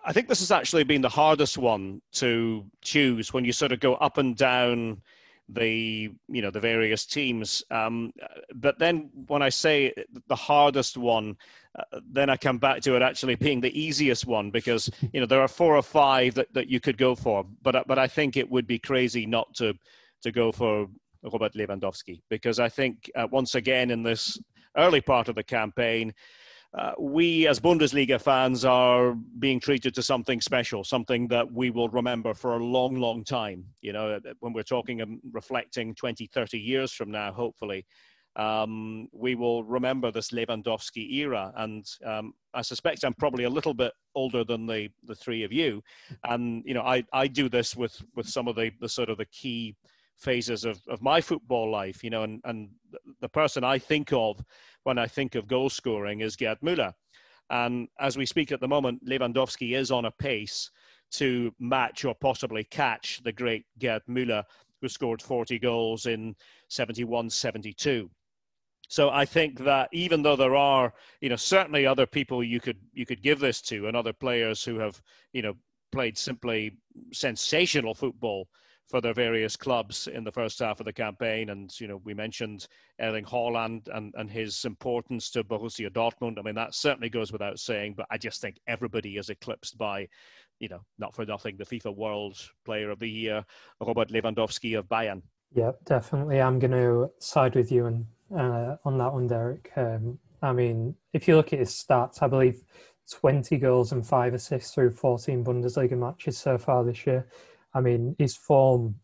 [0.04, 3.80] I think this has actually been the hardest one to choose when you sort of
[3.80, 5.02] go up and down
[5.50, 7.64] the you know the various teams.
[7.72, 8.14] Um,
[8.56, 9.94] but then when I say
[10.28, 11.38] the hardest one,
[11.78, 15.26] uh, then I come back to it actually being the easiest one because you know
[15.26, 18.38] there are four or five that, that you could go for, but but I think
[18.38, 19.74] it would be crazy not to
[20.24, 20.88] to go for
[21.24, 24.40] Robert Lewandowski because I think uh, once again in this
[24.78, 26.14] early part of the campaign
[26.78, 31.90] uh, we as Bundesliga fans are being treated to something special, something that we will
[31.90, 33.66] remember for a long, long time.
[33.82, 37.86] You know, when we're talking and reflecting 20, 30 years from now, hopefully,
[38.38, 41.52] um, we will remember this Lewandowski era.
[41.58, 45.52] And um, I suspect I'm probably a little bit older than the, the three of
[45.52, 45.84] you.
[46.24, 49.18] And, you know, I, I do this with, with some of the, the sort of
[49.18, 49.76] the key
[50.22, 52.70] phases of, of my football life, you know, and, and
[53.20, 54.44] the person I think of
[54.84, 56.94] when I think of goal scoring is Gerd Müller.
[57.50, 60.70] And as we speak at the moment, Lewandowski is on a pace
[61.14, 64.44] to match or possibly catch the great Gerd Müller,
[64.80, 66.36] who scored 40 goals in
[66.70, 68.10] 71 72.
[68.88, 72.78] So I think that even though there are, you know, certainly other people you could
[72.94, 75.02] you could give this to, and other players who have,
[75.34, 75.54] you know,
[75.92, 76.78] played simply
[77.14, 78.48] sensational football
[78.92, 81.50] for their various clubs in the first half of the campaign.
[81.50, 82.68] And, you know, we mentioned
[83.00, 86.38] Erling Haaland and, and his importance to Borussia Dortmund.
[86.38, 90.08] I mean, that certainly goes without saying, but I just think everybody is eclipsed by,
[90.60, 93.46] you know, not for nothing, the FIFA World Player of the Year,
[93.80, 95.22] Robert Lewandowski of Bayern.
[95.54, 96.42] Yeah, definitely.
[96.42, 98.06] I'm going to side with you and,
[98.38, 99.72] uh, on that one, Derek.
[99.78, 102.64] Um, I mean, if you look at his stats, I believe
[103.12, 107.28] 20 goals and five assists through 14 Bundesliga matches so far this year.
[107.74, 108.96] I mean, his form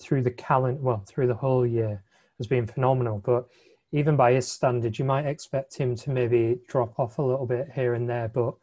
[0.00, 2.02] through the calendar, well, through the whole year
[2.38, 3.22] has been phenomenal.
[3.24, 3.46] But
[3.92, 7.70] even by his standards, you might expect him to maybe drop off a little bit
[7.74, 8.28] here and there.
[8.28, 8.54] But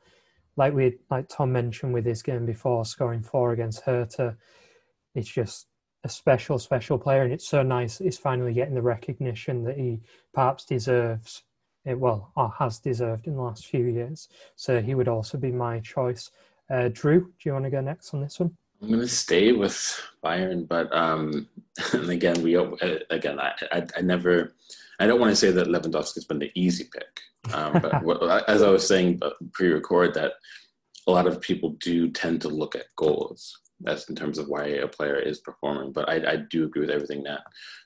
[0.57, 4.35] like we, like Tom mentioned with his game before, scoring four against Hertha,
[5.15, 5.67] it's just
[6.03, 7.97] a special, special player, and it's so nice.
[7.97, 10.01] He's finally getting the recognition that he
[10.33, 11.43] perhaps deserves.
[11.85, 14.27] It, well, or has deserved in the last few years.
[14.55, 16.29] So he would also be my choice.
[16.69, 18.57] Uh, Drew, do you want to go next on this one?
[18.81, 21.47] I'm going to stay with Bayern, but um,
[21.93, 22.69] and again, we uh,
[23.09, 24.53] again, I, I, I never,
[24.99, 27.93] I don't want to say that Lewandowski's been the easy pick, um, but
[28.49, 30.33] as I was saying uh, pre-record, that
[31.07, 34.65] a lot of people do tend to look at goals as in terms of why
[34.65, 35.91] a player is performing.
[35.91, 37.41] But I, I do agree with everything that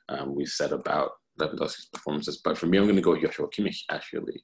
[0.10, 2.38] um, we said about Lewandowski's performances.
[2.44, 3.84] But for me, I'm going to go Joshua Kimmich.
[3.90, 4.44] Actually,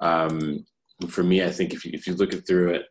[0.00, 0.64] um,
[1.08, 2.86] for me, I think if you if you look it through it,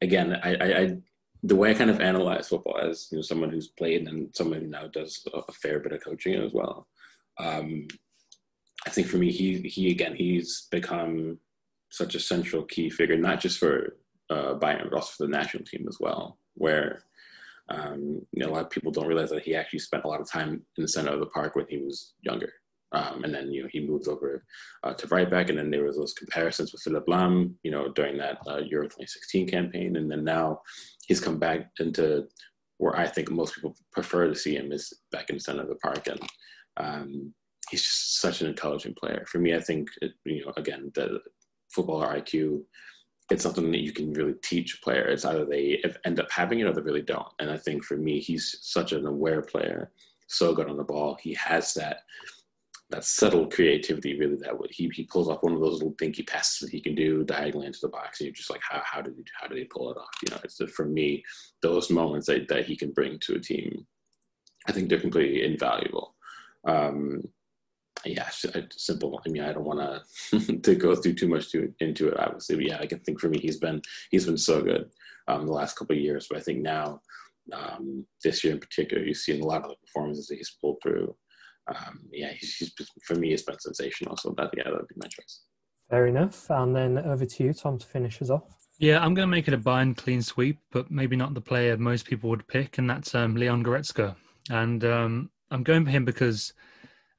[0.00, 0.96] again, I, I
[1.42, 4.60] the way I kind of analyze football as you know someone who's played and someone
[4.60, 6.86] who now does a fair bit of coaching as well.
[7.38, 7.86] Um,
[8.86, 11.38] I think for me, he he again he's become
[11.90, 13.96] such a central key figure, not just for
[14.30, 16.38] uh, Bayern but also for the national team as well.
[16.54, 17.04] Where
[17.68, 20.20] um, you know a lot of people don't realize that he actually spent a lot
[20.20, 22.52] of time in the center of the park when he was younger.
[22.92, 24.44] Um, and then you know he moved over
[24.82, 27.92] uh, to right back, and then there was those comparisons with Philipp Lahm, you know,
[27.92, 30.62] during that uh, Euro 2016 campaign, and then now
[31.08, 32.28] he's come back into
[32.76, 35.68] where I think most people prefer to see him is back in the center of
[35.68, 36.20] the park, and
[36.76, 37.34] um,
[37.70, 39.24] he's just such an intelligent player.
[39.26, 41.18] For me, I think it, you know again the
[41.70, 42.62] footballer IQ.
[43.30, 45.06] It's something that you can really teach a player.
[45.08, 47.28] It's either they end up having it or they really don't.
[47.40, 49.92] And I think for me, he's such an aware player,
[50.28, 51.18] so good on the ball.
[51.20, 52.04] He has that
[52.90, 56.22] that subtle creativity really that what he, he pulls off one of those little dinky
[56.22, 59.02] passes that he can do diagonally into the box and you're just like how, how
[59.02, 60.08] did he how did he pull it off?
[60.22, 61.22] You know it's for me
[61.60, 63.86] those moments that, that he can bring to a team
[64.66, 66.14] i think they're completely invaluable.
[66.66, 67.22] Um
[68.04, 68.28] yeah
[68.70, 69.80] simple i mean i don't want
[70.30, 73.18] to to go through too much to, into it obviously but yeah i can think
[73.18, 74.88] for me he's been he's been so good
[75.26, 77.00] um the last couple of years but i think now
[77.52, 80.76] um this year in particular you've seen a lot of the performances that he's pulled
[80.82, 81.14] through
[81.68, 82.72] um, yeah, he's, he's,
[83.04, 84.16] for me, it's been sensational.
[84.16, 85.42] So that yeah, that would be my choice.
[85.90, 86.50] Fair enough.
[86.50, 88.42] And then over to you, Tom, to finish us off.
[88.78, 91.76] Yeah, I'm going to make it a Bayern clean sweep, but maybe not the player
[91.76, 94.14] most people would pick, and that's um, Leon Goretzka.
[94.50, 96.52] And um, I'm going for him because,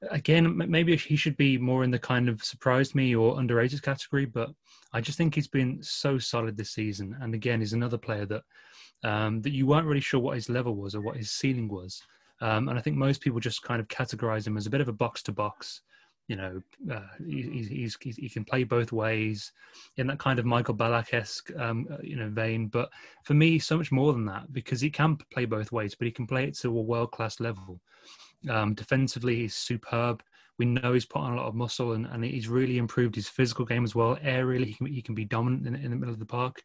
[0.09, 4.25] again, maybe he should be more in the kind of surprised me or underrated category,
[4.25, 4.51] but
[4.93, 7.17] I just think he's been so solid this season.
[7.19, 8.43] And again, he's another player that
[9.03, 12.01] um, that you weren't really sure what his level was or what his ceiling was.
[12.41, 14.87] Um, and I think most people just kind of categorize him as a bit of
[14.87, 15.81] a box to box.
[16.27, 16.61] You know,
[16.93, 19.51] uh, he, he's, he's, he can play both ways
[19.97, 22.67] in that kind of Michael Ballack esque, um, uh, you know, vein.
[22.67, 22.89] But
[23.23, 26.11] for me, so much more than that because he can play both ways, but he
[26.11, 27.81] can play it to a world class level.
[28.47, 30.21] Um, defensively, he's superb
[30.59, 33.27] We know he's put on a lot of muscle and, and he's really improved his
[33.27, 34.17] physical game as well.
[34.17, 36.61] Aerially, he can, he can be dominant in, in the middle of the park.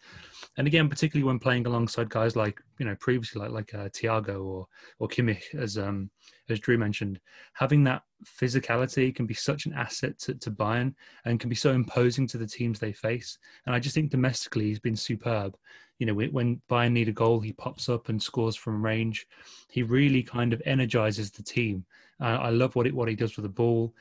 [0.58, 4.44] And again, particularly when playing alongside guys like, you know, previously like like uh, Thiago
[4.44, 4.66] or
[4.98, 6.10] or Kimmich, as um
[6.50, 7.20] as Drew mentioned,
[7.54, 8.02] having that
[8.40, 12.38] physicality can be such an asset to, to Bayern and can be so imposing to
[12.38, 13.38] the teams they face.
[13.66, 15.56] And I just think domestically he's been superb.
[15.98, 19.26] You know, when Bayern need a goal, he pops up and scores from range.
[19.70, 21.84] He really kind of energizes the team.
[22.20, 23.94] Uh, I love what it what he does with the ball.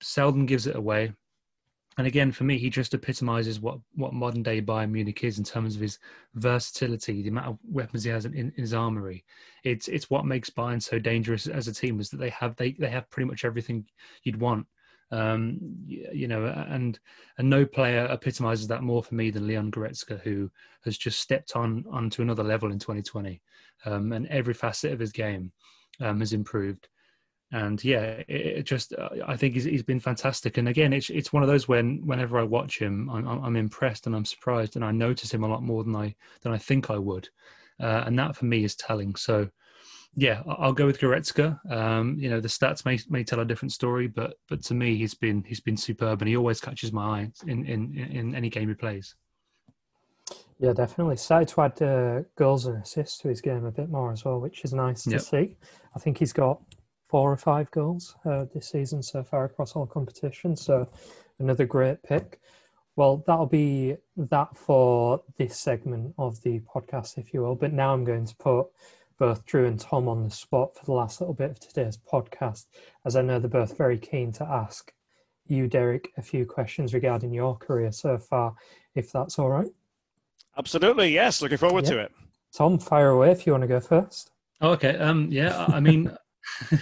[0.00, 1.12] Seldom gives it away.
[1.96, 5.44] And again, for me, he just epitomizes what, what modern day Bayern Munich is in
[5.44, 6.00] terms of his
[6.34, 9.24] versatility, the amount of weapons he has in, in, his armory.
[9.62, 12.72] It's it's what makes Bayern so dangerous as a team is that they have they,
[12.72, 13.86] they have pretty much everything
[14.24, 14.66] you'd want.
[15.14, 16.98] Um, you know, and
[17.38, 20.50] and no player epitomizes that more for me than Leon Goretzka, who
[20.84, 23.40] has just stepped on onto another level in 2020,
[23.84, 25.52] um, and every facet of his game
[26.00, 26.88] um, has improved
[27.54, 30.58] and yeah, it, it just uh, I think he's, he's been fantastic.
[30.58, 34.06] And again, it's it's one of those when whenever I watch him, I'm, I'm impressed
[34.06, 36.90] and I'm surprised, and I notice him a lot more than I than I think
[36.90, 37.28] I would,
[37.80, 39.14] uh, and that for me is telling.
[39.14, 39.48] So.
[40.16, 41.58] Yeah, I'll go with Goretzka.
[41.70, 44.96] Um, you know, the stats may may tell a different story, but but to me,
[44.96, 48.48] he's been he's been superb, and he always catches my eye in in, in any
[48.48, 49.16] game he plays.
[50.60, 51.16] Yeah, definitely.
[51.16, 54.40] Started to add uh, goals and assists to his game a bit more as well,
[54.40, 55.56] which is nice to see.
[55.94, 56.60] I think he's got
[57.08, 60.62] four or five goals uh, this season so far across all competitions.
[60.62, 60.88] So
[61.38, 62.40] another great pick.
[62.96, 67.56] Well, that'll be that for this segment of the podcast, if you will.
[67.56, 68.66] But now I'm going to put
[69.18, 72.66] both Drew and Tom on the spot for the last little bit of today's podcast,
[73.04, 74.92] as I know they're both very keen to ask
[75.46, 78.54] you, Derek, a few questions regarding your career so far,
[78.94, 79.70] if that's all right.
[80.56, 81.42] Absolutely, yes.
[81.42, 82.12] Looking forward to it.
[82.52, 84.30] Tom, fire away if you want to go first.
[84.60, 84.96] Oh, okay.
[84.96, 86.16] Um, yeah, I mean,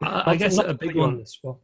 [0.00, 1.24] I, I guess a big one.
[1.44, 1.56] On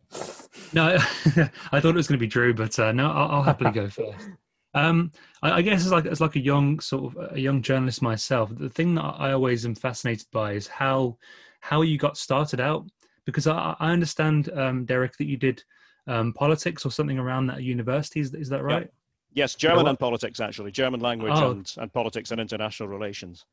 [0.73, 0.97] no,
[1.73, 3.89] I thought it was going to be Drew, but uh, no, I'll, I'll happily go
[3.89, 4.29] first.
[4.77, 5.11] Um,
[5.43, 8.51] I, I, guess as like as like a young sort of a young journalist myself,
[8.55, 11.17] the thing that I always am fascinated by is how
[11.61, 12.87] how you got started out.
[13.25, 15.65] Because I, I understand, um, Derek, that you did
[16.07, 18.21] um, politics or something around that at university.
[18.21, 18.83] Is, is that right?
[18.83, 18.91] Yeah.
[19.33, 21.53] Yes, German and politics actually, German language oh.
[21.53, 23.45] and, and politics and international relations.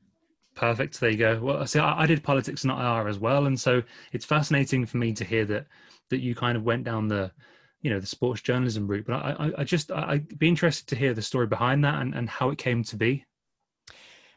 [0.55, 0.99] Perfect.
[0.99, 1.39] There you go.
[1.41, 3.81] Well, see, I, I did politics and IR as well, and so
[4.11, 5.67] it's fascinating for me to hear that
[6.09, 7.31] that you kind of went down the,
[7.83, 9.05] you know, the sports journalism route.
[9.05, 12.15] But I, I, I just, I'd be interested to hear the story behind that and,
[12.15, 13.25] and how it came to be.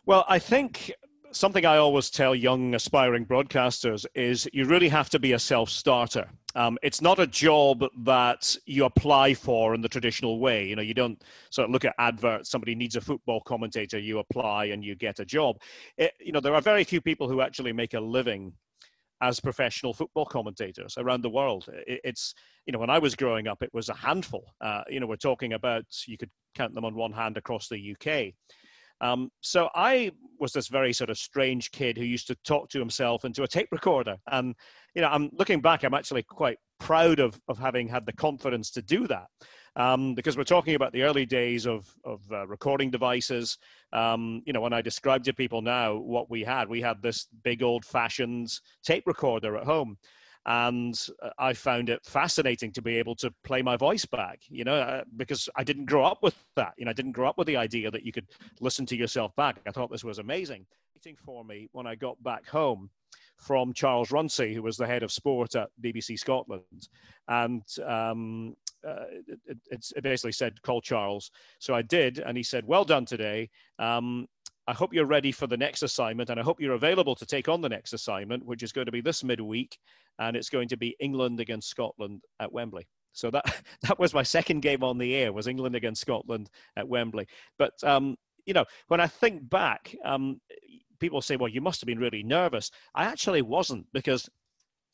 [0.04, 0.92] Well, I think
[1.32, 5.70] something I always tell young aspiring broadcasters is you really have to be a self
[5.70, 6.28] starter.
[6.54, 10.66] Um, it's not a job that you apply for in the traditional way.
[10.66, 12.50] You know, you don't sort of look at adverts.
[12.50, 15.61] Somebody needs a football commentator, you apply and you get a job.
[15.98, 18.54] It, you know, there are very few people who actually make a living
[19.22, 21.66] as professional football commentators around the world.
[21.87, 22.35] It's
[22.66, 24.44] you know, when I was growing up, it was a handful.
[24.61, 27.94] Uh, you know, we're talking about you could count them on one hand across the
[27.94, 28.35] UK.
[29.00, 32.79] Um, so I was this very sort of strange kid who used to talk to
[32.79, 34.16] himself into a tape recorder.
[34.31, 34.55] And,
[34.94, 38.70] you know, I'm looking back, I'm actually quite proud of, of having had the confidence
[38.72, 39.26] to do that.
[39.77, 43.59] Um, because we're talking about the early days of, of uh, recording devices.
[43.93, 47.27] Um, you know, when I describe to people now what we had, we had this
[47.45, 49.99] big old fashioned tape recorder at home
[50.47, 54.62] and uh, I found it fascinating to be able to play my voice back, you
[54.62, 56.75] know, uh, because I didn't grow up with that.
[56.79, 58.29] You know, I didn't grow up with the idea that you could
[58.61, 59.61] listen to yourself back.
[59.67, 60.67] I thought this was amazing.
[61.25, 62.91] For me when I got back home
[63.37, 66.89] from Charles Runcie, who was the head of sport at BBC Scotland,
[67.29, 69.05] and um, uh,
[69.46, 73.51] it, it, basically said, "Call Charles." So I did, and he said, "Well done today.
[73.79, 74.27] Um,
[74.68, 77.49] I hope you're ready for the next assignment, and I hope you're available to take
[77.49, 79.79] on the next assignment, which is going to be this midweek,
[80.18, 82.87] and it's going to be England against Scotland at Wembley.
[83.12, 83.44] So that
[83.83, 87.27] that was my second game on the air was England against Scotland at Wembley.
[87.59, 90.40] But um, you know, when I think back, um,
[91.01, 94.29] people say, "Well, you must have been really nervous." I actually wasn't because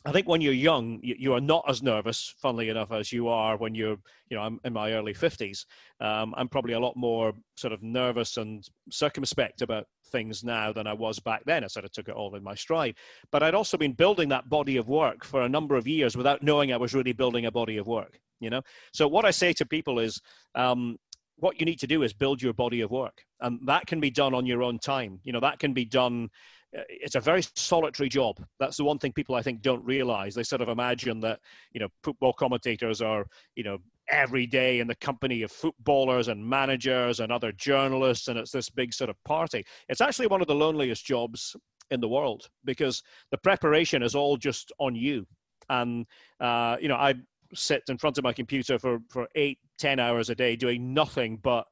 [0.04, 3.28] I think when you're young, you, you, are not as nervous, funnily enough, as you
[3.28, 3.96] are when you're,
[4.28, 5.64] you know, I'm in my early 50s.
[6.00, 10.88] Um, I'm probably a lot more sort of nervous and circumspect about things now than
[10.88, 11.62] I was back then.
[11.62, 12.96] I sort of took it all in my stride.
[13.30, 16.42] But I'd also been building that body of work for a number of years without
[16.42, 18.62] knowing I was really building a body of work, you know?
[18.92, 20.20] So what I say to people is,
[20.56, 20.98] um,
[21.36, 24.10] what you need to do is build your body of work and that can be
[24.10, 26.28] done on your own time you know that can be done
[26.72, 28.42] it's a very solitary job.
[28.58, 30.34] That's the one thing people I think don't realize.
[30.34, 31.40] They sort of imagine that
[31.72, 36.44] you know football commentators are you know every day in the company of footballers and
[36.44, 39.64] managers and other journalists, and it's this big sort of party.
[39.88, 41.56] It's actually one of the loneliest jobs
[41.90, 45.26] in the world because the preparation is all just on you.
[45.68, 46.06] And
[46.40, 47.14] uh, you know, I
[47.54, 51.38] sit in front of my computer for, for eight, ten hours a day doing nothing
[51.42, 51.66] but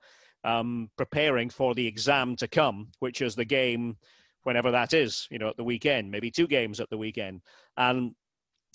[0.44, 3.96] um, preparing for the exam to come, which is the game
[4.44, 7.42] whenever that is, you know, at the weekend, maybe two games at the weekend.
[7.76, 8.14] And,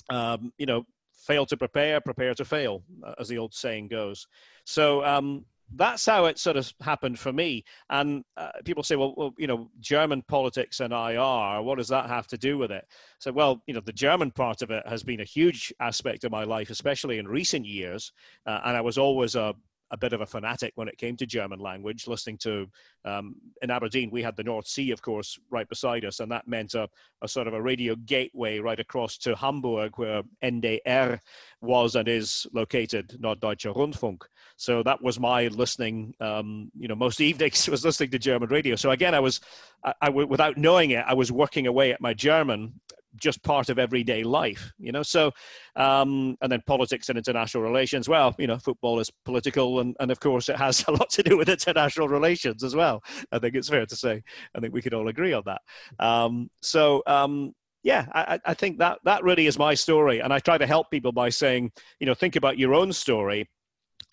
[0.09, 0.85] um, you know,
[1.25, 2.83] fail to prepare, prepare to fail,
[3.19, 4.27] as the old saying goes.
[4.65, 7.63] So um, that's how it sort of happened for me.
[7.89, 12.07] And uh, people say, well, well, you know, German politics and IR, what does that
[12.07, 12.85] have to do with it?
[13.19, 16.31] So, well, you know, the German part of it has been a huge aspect of
[16.31, 18.11] my life, especially in recent years.
[18.45, 19.55] Uh, and I was always a
[19.95, 22.67] a bit of a fanatic when it came to German language, listening to,
[23.05, 26.49] um, in Aberdeen, we had the North Sea, of course, right beside us, and that
[26.49, 26.89] meant a,
[27.21, 31.19] a sort of a radio gateway right across to Hamburg, where NDR
[31.61, 34.23] was and is located, Norddeutscher Rundfunk.
[34.57, 38.75] So that was my listening, um, you know, most evenings was listening to German radio.
[38.75, 39.39] So again, I was,
[39.85, 42.81] I, I, without knowing it, I was working away at my German
[43.17, 45.03] just part of everyday life, you know.
[45.03, 45.31] So,
[45.75, 48.09] um, and then politics and international relations.
[48.09, 51.23] Well, you know, football is political, and, and of course, it has a lot to
[51.23, 53.03] do with international relations as well.
[53.31, 54.23] I think it's fair to say.
[54.55, 55.61] I think we could all agree on that.
[55.99, 57.53] Um, so, um,
[57.83, 60.89] yeah, I, I think that that really is my story, and I try to help
[60.89, 63.47] people by saying, you know, think about your own story,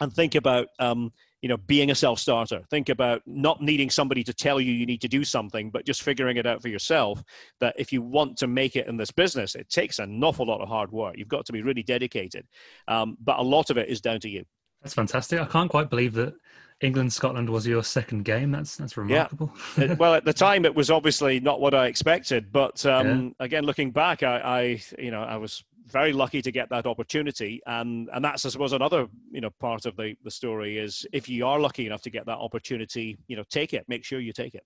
[0.01, 1.13] and think about um,
[1.43, 2.63] you know being a self-starter.
[2.71, 6.03] Think about not needing somebody to tell you you need to do something but just
[6.03, 7.23] figuring it out for yourself
[7.61, 10.61] that if you want to make it in this business it takes an awful lot
[10.61, 11.17] of hard work.
[11.19, 12.47] You've got to be really dedicated.
[12.89, 14.45] Um, but a lot of it is down to you.
[14.83, 15.41] That's fantastic.
[15.41, 16.35] I can't quite believe that
[16.81, 18.51] england scotland was your second game.
[18.51, 19.53] That's that's remarkable.
[19.79, 19.95] Yeah.
[19.99, 23.45] well at the time it was obviously not what i expected but um, yeah.
[23.45, 27.61] again looking back I, I you know i was very lucky to get that opportunity
[27.67, 31.29] and and that's i suppose another you know part of the the story is if
[31.29, 34.33] you are lucky enough to get that opportunity you know take it make sure you
[34.33, 34.65] take it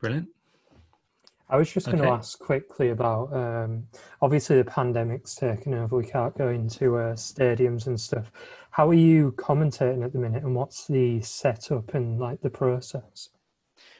[0.00, 0.28] brilliant
[1.48, 3.86] I was just going to ask quickly about um,
[4.22, 5.96] obviously the pandemic's taken over.
[5.96, 8.32] We can't go into uh, stadiums and stuff.
[8.70, 13.28] How are you commentating at the minute, and what's the setup and like the process?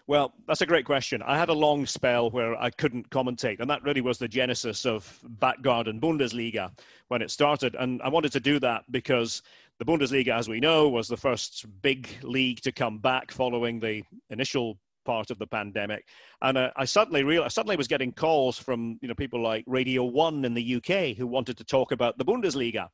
[0.06, 1.22] Well, that's a great question.
[1.22, 4.84] I had a long spell where I couldn't commentate, and that really was the genesis
[4.84, 6.70] of Backgarden Bundesliga
[7.08, 7.74] when it started.
[7.78, 9.42] And I wanted to do that because
[9.78, 14.02] the Bundesliga, as we know, was the first big league to come back following the
[14.28, 16.06] initial part of the pandemic.
[16.42, 20.04] And uh, I suddenly realized, suddenly was getting calls from you know people like Radio
[20.04, 22.88] One in the UK who wanted to talk about the Bundesliga.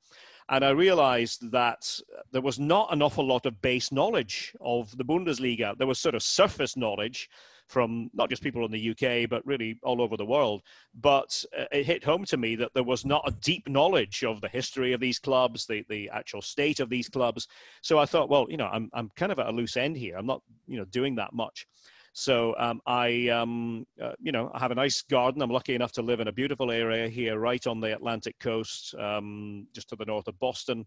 [0.51, 2.01] And I realized that
[2.33, 5.79] there was not an awful lot of base knowledge of the Bundesliga.
[5.79, 7.31] There was sort of surface knowledge
[7.69, 10.63] from not just people in the UK, but really all over the world.
[10.93, 14.41] But uh, it hit home to me that there was not a deep knowledge of
[14.41, 17.47] the history of these clubs, the, the actual state of these clubs.
[17.81, 20.17] So I thought, well, you know, I'm, I'm kind of at a loose end here.
[20.17, 21.69] I'm not, you know, doing that much.
[22.13, 25.43] So um, I, um, uh, you know, I have a nice garden.
[25.43, 28.95] I'm lucky enough to live in a beautiful area here, right on the Atlantic coast,
[28.99, 30.85] um, just to the north of Boston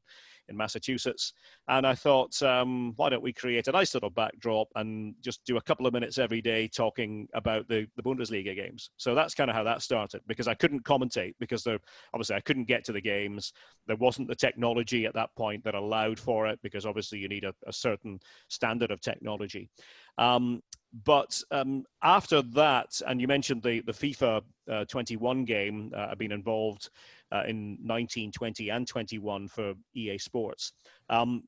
[0.49, 1.33] in Massachusetts.
[1.69, 5.55] And I thought, um, why don't we create a nice little backdrop and just do
[5.55, 8.89] a couple of minutes every day talking about the, the Bundesliga games.
[8.97, 11.79] So that's kind of how that started because I couldn't commentate because there,
[12.13, 13.53] obviously I couldn't get to the games.
[13.87, 17.45] There wasn't the technology at that point that allowed for it because obviously you need
[17.45, 18.19] a, a certain
[18.49, 19.69] standard of technology.
[20.17, 20.61] Um,
[21.05, 24.41] but um, after that, and you mentioned the, the FIFA
[24.71, 26.89] uh, 21 game, uh, I've been involved
[27.31, 30.73] uh, in 19, 20, and 21 for EA Sports.
[31.09, 31.43] Um,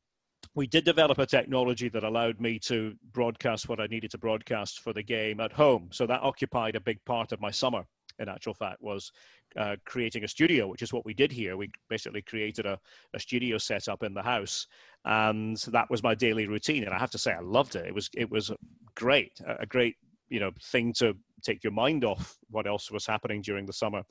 [0.56, 4.80] we did develop a technology that allowed me to broadcast what I needed to broadcast
[4.80, 5.90] for the game at home.
[5.92, 7.86] So that occupied a big part of my summer.
[8.20, 9.12] In actual fact, was
[9.58, 11.58] uh, creating a studio, which is what we did here.
[11.58, 12.80] We basically created a,
[13.14, 14.68] a studio setup in the house,
[15.06, 16.84] and that was my daily routine.
[16.84, 17.86] And I have to say, I loved it.
[17.86, 18.52] It was it was
[18.96, 19.96] great, a great
[20.30, 24.04] you know thing to take your mind off what else was happening during the summer.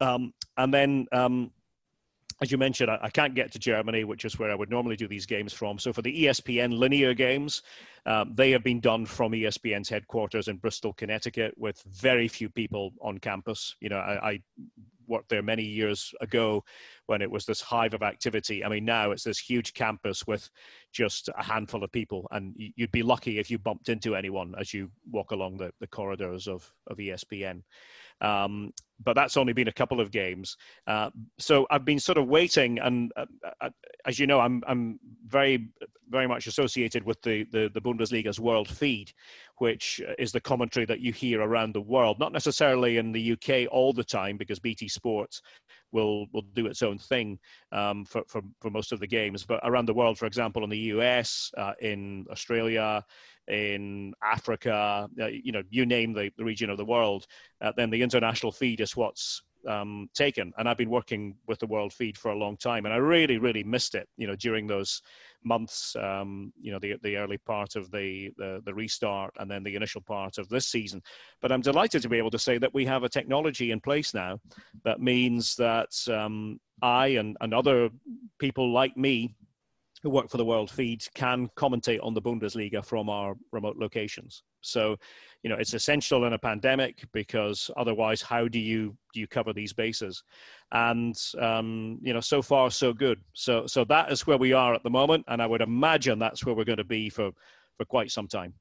[0.00, 1.50] Um, and then, um,
[2.40, 4.96] as you mentioned, I, I, can't get to Germany, which is where I would normally
[4.96, 5.78] do these games from.
[5.78, 7.62] So for the ESPN linear games,
[8.06, 12.92] um, they have been done from ESPN's headquarters in Bristol, Connecticut, with very few people
[13.02, 13.76] on campus.
[13.80, 14.40] You know, I, I
[15.06, 16.64] worked there many years ago
[17.06, 18.64] when it was this hive of activity.
[18.64, 20.48] I mean, now it's this huge campus with
[20.92, 24.72] just a handful of people, and you'd be lucky if you bumped into anyone as
[24.72, 27.62] you walk along the, the corridors of, of ESPN.
[28.22, 28.72] Um,
[29.02, 30.56] but that's only been a couple of games.
[30.86, 33.26] Uh, so I've been sort of waiting, and uh,
[33.60, 33.70] uh,
[34.06, 35.68] as you know, I'm I'm very
[36.08, 39.12] very much associated with the, the the Bundesliga's world feed,
[39.58, 43.70] which is the commentary that you hear around the world, not necessarily in the UK
[43.70, 45.42] all the time, because BT Sports
[45.92, 47.38] will will do its own thing
[47.72, 50.70] um, for, for for most of the games, but around the world, for example, in
[50.70, 53.04] the US, uh, in Australia,
[53.48, 57.26] in Africa, uh, you know, you name the, the region of the world,
[57.76, 60.52] then the international feed is what's um, taken.
[60.58, 63.38] And I've been working with the World Feed for a long time, and I really,
[63.38, 64.08] really missed it.
[64.16, 65.02] You know, during those
[65.44, 69.62] months, um, you know, the the early part of the, the the restart, and then
[69.62, 71.02] the initial part of this season.
[71.40, 74.14] But I'm delighted to be able to say that we have a technology in place
[74.14, 74.38] now
[74.84, 77.90] that means that um, I and, and other
[78.38, 79.34] people like me
[80.02, 84.42] who work for the World Feed can commentate on the Bundesliga from our remote locations.
[84.62, 84.96] So,
[85.42, 89.52] you know, it's essential in a pandemic because otherwise, how do you do you cover
[89.52, 90.22] these bases?
[90.72, 93.20] And um, you know, so far so good.
[93.34, 96.44] So, so that is where we are at the moment, and I would imagine that's
[96.44, 97.30] where we're going to be for
[97.76, 98.54] for quite some time.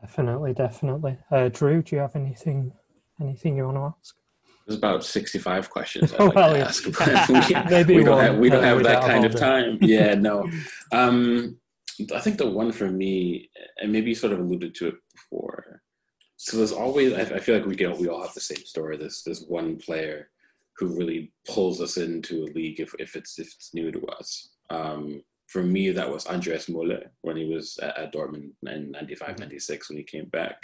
[0.00, 1.18] Definitely, definitely.
[1.30, 2.72] Uh, Drew, do you have anything
[3.20, 4.16] anything you want to ask?
[4.66, 6.84] There's about 65 questions I'd like well, to ask.
[7.28, 9.78] we, Maybe we don't have, we don't have that kind of time.
[9.80, 10.50] Yeah, no.
[10.92, 11.58] Um,
[12.14, 13.50] I think the one for me,
[13.80, 15.82] and maybe you sort of alluded to it before.
[16.36, 18.96] So there's always, I, feel like we get, we all have the same story.
[18.96, 20.28] This this one player
[20.76, 24.50] who really pulls us into a league if, if it's if it's new to us.
[24.70, 29.38] Um, for me, that was Andreas Möller when he was at, at Dortmund in 95,
[29.38, 30.60] 96 when he came back.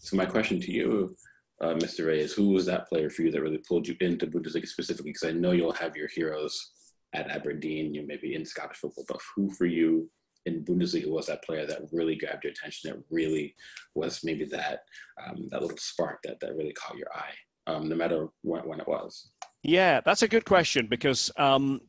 [0.00, 1.16] So my question to you
[1.60, 2.06] uh, Mr.
[2.06, 5.12] Reyes, who was that player for you that really pulled you into Bundesliga specifically?
[5.12, 6.70] Because I know you'll have your heroes
[7.14, 10.10] at Aberdeen, you may be in Scottish football, but who for you
[10.46, 12.90] in Bundesliga was that player that really grabbed your attention?
[12.90, 13.54] That really
[13.94, 14.80] was maybe that
[15.24, 17.34] um, that little spark that that really caught your eye,
[17.66, 19.30] um, no matter when, when, it was.
[19.62, 21.80] Yeah, that's a good question because um,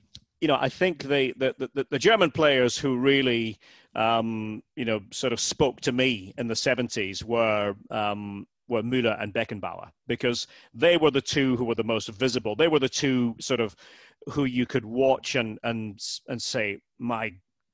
[0.42, 3.60] you know I think the the, the, the German players who really
[3.96, 9.22] um, you know sort of spoke to me in the seventies were um, were Müller
[9.22, 12.56] and Beckenbauer because they were the two who were the most visible.
[12.56, 13.76] They were the two sort of
[14.28, 17.32] who you could watch and and and say, my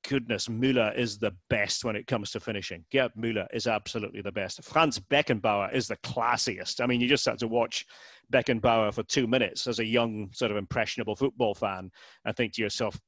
[0.07, 2.85] goodness, Müller is the best when it comes to finishing.
[2.91, 4.63] Gerd Müller is absolutely the best.
[4.63, 6.81] Franz Beckenbauer is the classiest.
[6.81, 7.85] I mean, you just had to watch
[8.31, 11.91] Beckenbauer for two minutes as a young, sort of impressionable football fan
[12.25, 12.99] and think to yourself,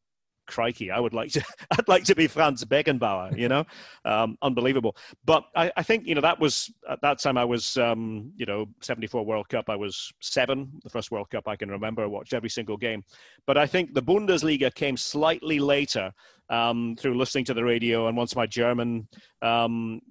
[0.48, 3.66] crikey, I would like to, I'd like to be Franz Beckenbauer, you know,
[4.06, 4.96] um, unbelievable.
[5.26, 8.46] But I, I, think, you know, that was, at that time I was, um, you
[8.46, 12.08] know, 74 World Cup, I was seven, the first World Cup I can remember, I
[12.08, 13.04] watched every single game.
[13.46, 16.12] But I think the Bundesliga came slightly later
[16.50, 19.08] um, through listening to the radio and once my German
[19.42, 20.02] um,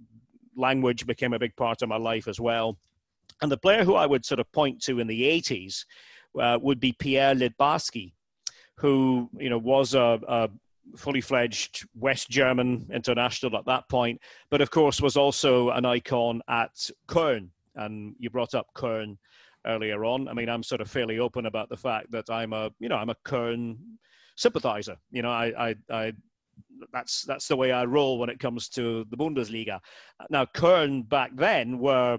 [0.56, 2.78] language became a big part of my life as well.
[3.42, 5.84] And the player who I would sort of point to in the 80s
[6.40, 8.12] uh, would be Pierre Littbarski
[8.78, 10.50] who you know was a, a
[10.96, 14.20] fully fledged West German international at that point,
[14.50, 17.48] but of course was also an icon at Köln.
[17.74, 19.18] And you brought up Köln
[19.66, 20.28] earlier on.
[20.28, 22.96] I mean, I'm sort of fairly open about the fact that I'm a, you know,
[22.96, 23.76] I'm a Köln
[24.36, 24.96] sympathizer.
[25.10, 26.12] You know, I, I, I
[26.92, 29.80] that's that's the way I roll when it comes to the Bundesliga.
[30.30, 32.18] Now, Köln back then were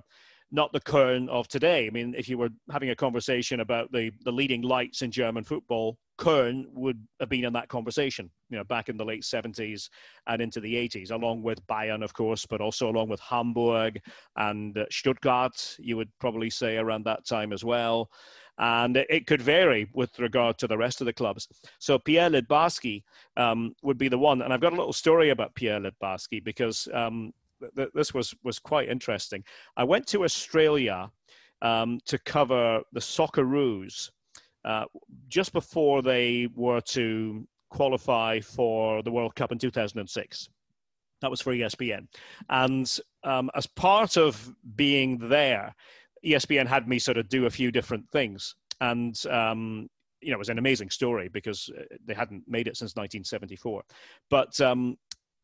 [0.51, 1.87] not the Köln of today.
[1.87, 5.43] I mean, if you were having a conversation about the, the leading lights in German
[5.43, 9.89] football, Köln would have been in that conversation, you know, back in the late 70s
[10.25, 13.99] and into the 80s, along with Bayern, of course, but also along with Hamburg
[14.37, 18.09] and Stuttgart, you would probably say around that time as well.
[18.59, 21.47] And it could vary with regard to the rest of the clubs.
[21.77, 23.03] So Pierre Littbarski
[23.35, 24.41] um, would be the one.
[24.41, 27.33] And I've got a little story about Pierre Littbarski because um,
[27.75, 29.43] th- this was was quite interesting.
[29.75, 31.11] I went to Australia
[31.61, 34.09] um, to cover the Socceroos
[34.65, 34.85] uh,
[35.27, 40.49] just before they were to qualify for the World Cup in 2006.
[41.21, 42.07] That was for ESPN,
[42.49, 45.75] and um, as part of being there,
[46.23, 49.89] ESPN had me sort of do a few different things, and um,
[50.21, 53.83] you know, it was an amazing story because uh, they hadn't made it since 1974.
[54.29, 54.97] But um,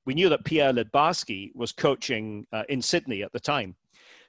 [0.06, 3.76] we knew that Pierre Littbarski was coaching uh, in Sydney at the time.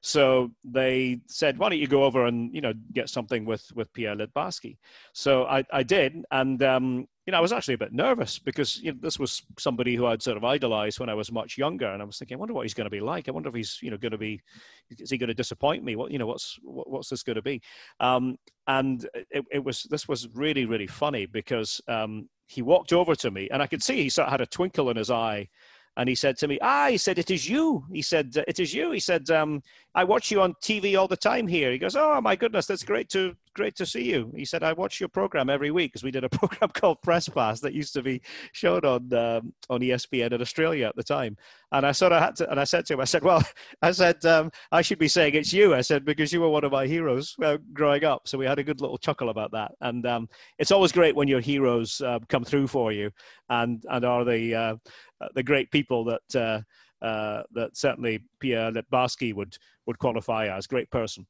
[0.07, 3.91] So they said, "Why don't you go over and you know get something with with
[3.95, 4.77] Pierre Littbarski?"
[5.15, 8.83] So I, I did, and um, you know I was actually a bit nervous because
[8.83, 11.87] you know, this was somebody who I'd sort of idolized when I was much younger,
[11.87, 13.31] and I was thinking, "I wonder what he's going to be like.
[13.31, 14.43] I wonder if he's you know going to be
[14.91, 15.97] is he going to disappoint me?
[15.97, 17.63] What you know what's what, what's this going to be?"
[17.99, 23.15] Um, and it, it, was this was really really funny because um, he walked over
[23.17, 25.49] to me and I could see he sort of had a twinkle in his eye
[25.97, 28.75] and he said to me, "Ah," he said, "it is you." He said, "It is
[28.75, 29.63] you." He said, um,
[29.95, 32.83] "I watch you on TV all the time here." He goes, "Oh my goodness, that's
[32.83, 36.03] great to great to see you." He said, "I watch your program every week because
[36.03, 38.23] we did a program called Press Pass that used to be
[38.53, 41.37] shown on um, on ESPN in Australia at the time."
[41.71, 43.43] And I sort of had to, and I said to him, I said, "Well,
[43.83, 46.65] I said um, I should be saying it's you." I said because you were one
[46.65, 48.27] of my heroes uh, growing up.
[48.27, 49.73] So we had a good little chuckle about that.
[49.81, 50.29] And um,
[50.59, 53.13] it's always great when your heroes uh, come through for you
[53.51, 54.77] and and are the uh,
[55.14, 56.61] uh, the great people that uh,
[57.05, 59.57] uh, that certainly Pierre Littbarski would
[59.87, 61.27] would qualify as great person.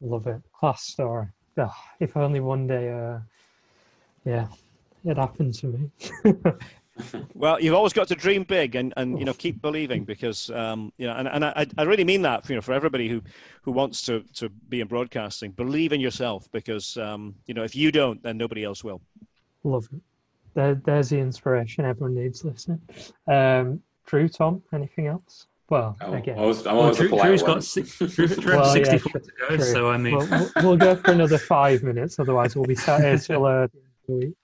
[0.00, 1.26] Love it, class story.
[1.56, 3.18] oh, if only one day, uh,
[4.24, 4.46] yeah,
[5.04, 5.90] it happened to me.
[7.34, 10.92] well, you've always got to dream big and, and you know keep believing because um,
[10.98, 13.22] you know and, and I, I really mean that you know for everybody who
[13.62, 17.74] who wants to to be in broadcasting, believe in yourself because um, you know if
[17.74, 19.00] you don't, then nobody else will.
[19.64, 20.00] Love it.
[20.54, 22.80] There, there's the inspiration everyone needs listening.
[23.26, 25.46] Um, Drew, Tom, anything else?
[25.70, 27.52] Well, I'm again, always, I'm Well, Drew, polite Drew's one.
[27.54, 29.64] got six, Drew, Drew Well, has yeah, 64 to go, true.
[29.64, 32.18] so I mean, we'll, we'll, we'll go for another five minutes.
[32.18, 34.34] Otherwise, we'll be sat here till uh, the end of the week.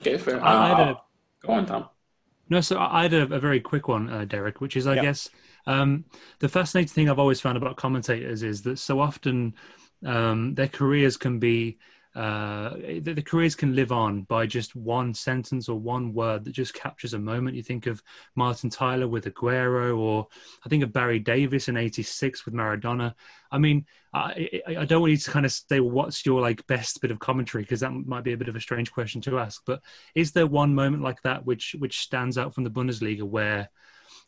[0.00, 0.42] Okay, fair.
[0.42, 0.94] I- I had Uh,
[1.46, 1.88] go on, Tom.
[2.48, 5.02] No, so I had a, a very quick one, uh, Derek, which is, I Yeah.
[5.02, 5.28] guess,
[5.66, 6.04] um,
[6.40, 9.54] the fascinating thing I've always found about commentators is that so often
[10.04, 11.78] um, their careers can be,
[12.14, 16.52] uh, the, the careers can live on by just one sentence or one word that
[16.52, 17.56] just captures a moment.
[17.56, 18.02] You think of
[18.34, 20.26] Martin Tyler with Aguero, or
[20.64, 23.14] I think of Barry Davies in '86 with Maradona.
[23.50, 27.00] I mean, I, I don't want you to kind of say, what's your like best
[27.00, 27.62] bit of commentary?
[27.62, 29.62] Because that might be a bit of a strange question to ask.
[29.64, 29.80] But
[30.14, 33.70] is there one moment like that which which stands out from the Bundesliga where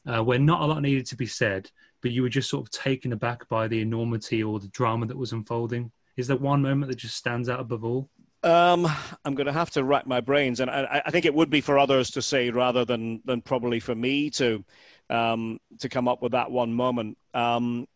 [0.07, 1.71] uh, where not a lot needed to be said,
[2.01, 5.19] but you were just sort of taken aback by the enormity or the drama that
[5.19, 5.93] was unfolding?
[6.17, 8.09] Is there one moment that just stands out above all?
[8.43, 8.87] Um,
[9.25, 11.63] I'm going to have to rack my brains, and I, I think it would be
[11.63, 14.63] for others to say rather than than probably for me to
[15.09, 17.17] um, to come up with that one moment.
[17.33, 17.89] Um,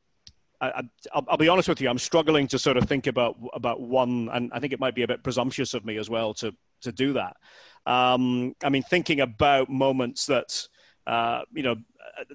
[0.61, 1.91] I, I, I'll, I'll be honest with you.
[1.91, 5.03] I'm struggling to sort of think about about one, and I think it might be
[5.03, 7.37] a bit presumptuous of me as well to to do that.
[7.85, 10.66] Um, I mean, thinking about moments that
[11.07, 11.77] uh, you know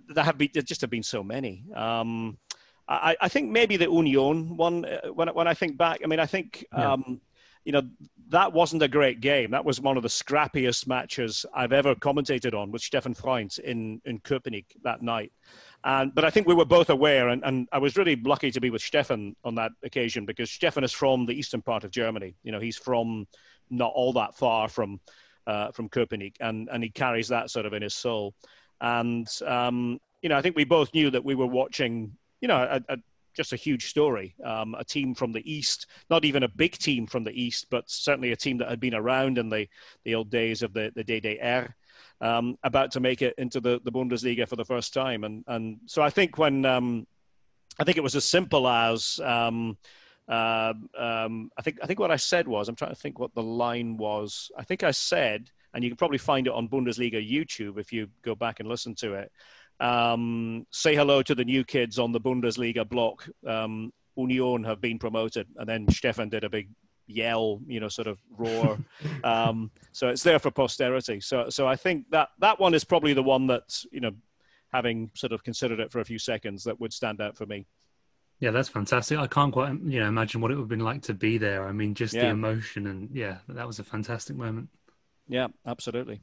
[0.09, 1.65] there have been there just have been so many.
[1.75, 2.37] Um,
[2.87, 4.85] I, I think maybe the Union one.
[4.85, 6.93] uh, When when I think back, I mean, I think Yeah.
[6.93, 7.21] um,
[7.65, 7.83] you know
[8.29, 9.51] that wasn't a great game.
[9.51, 14.01] That was one of the scrappiest matches I've ever commentated on with Stefan Freund in
[14.05, 15.31] in Köpenick that night.
[15.85, 18.61] And but I think we were both aware, and, and I was really lucky to
[18.61, 22.35] be with Stefan on that occasion because Stefan is from the eastern part of Germany.
[22.43, 23.27] You know, he's from
[23.69, 24.99] not all that far from
[25.47, 28.33] uh, from Köpenick, and and he carries that sort of in his soul.
[28.81, 32.57] And um, you know, I think we both knew that we were watching, you know,
[32.61, 32.97] a, a,
[33.33, 34.35] just a huge story.
[34.43, 37.89] Um, a team from the east, not even a big team from the east, but
[37.89, 39.65] certainly a team that had been around in the
[40.03, 41.73] the old days of the the DDR.
[42.19, 45.79] Um, about to make it into the, the Bundesliga for the first time, and and
[45.85, 47.07] so I think when um,
[47.79, 49.77] I think it was as simple as um,
[50.27, 53.33] uh, um, I think I think what I said was I'm trying to think what
[53.35, 54.51] the line was.
[54.57, 58.09] I think I said, and you can probably find it on Bundesliga YouTube if you
[58.21, 59.31] go back and listen to it.
[59.83, 63.27] Um, say hello to the new kids on the Bundesliga block.
[63.45, 66.69] Um, Union have been promoted, and then Stefan did a big
[67.07, 68.77] yell, you know, sort of roar.
[69.25, 71.19] um, so it's there for posterity.
[71.19, 74.11] So so I think that that one is probably the one that's you know,
[74.71, 77.65] having sort of considered it for a few seconds, that would stand out for me.
[78.39, 79.17] Yeah, that's fantastic.
[79.17, 81.67] I can't quite, you know, imagine what it would have been like to be there.
[81.67, 84.69] I mean, just the emotion and yeah, that was a fantastic moment.
[85.27, 86.21] Yeah, absolutely.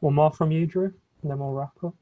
[0.00, 0.92] One more from you, Drew,
[1.22, 1.94] and then we'll wrap up.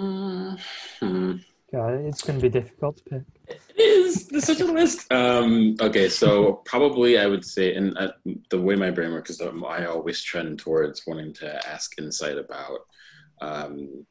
[0.00, 1.36] Hmm.
[1.72, 3.22] Okay, it's going to be difficult to pick.
[3.48, 4.26] It is.
[4.28, 5.12] There's such a list.
[5.12, 8.12] Um, okay, so probably I would say, and uh,
[8.48, 12.38] the way my brain works is um, I always trend towards wanting to ask insight
[12.38, 12.80] about
[13.42, 14.06] um,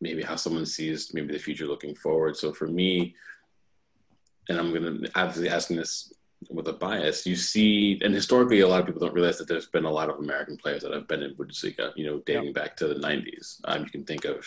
[0.00, 2.36] maybe how someone sees maybe the future looking forward.
[2.36, 3.14] So for me,
[4.48, 6.12] and I'm going to obviously asking this
[6.50, 9.66] with a bias, you see, and historically, a lot of people don't realize that there's
[9.66, 12.76] been a lot of American players that have been in Bundesliga, you know, dating back
[12.76, 13.60] to the 90s.
[13.64, 14.46] Um, you can think of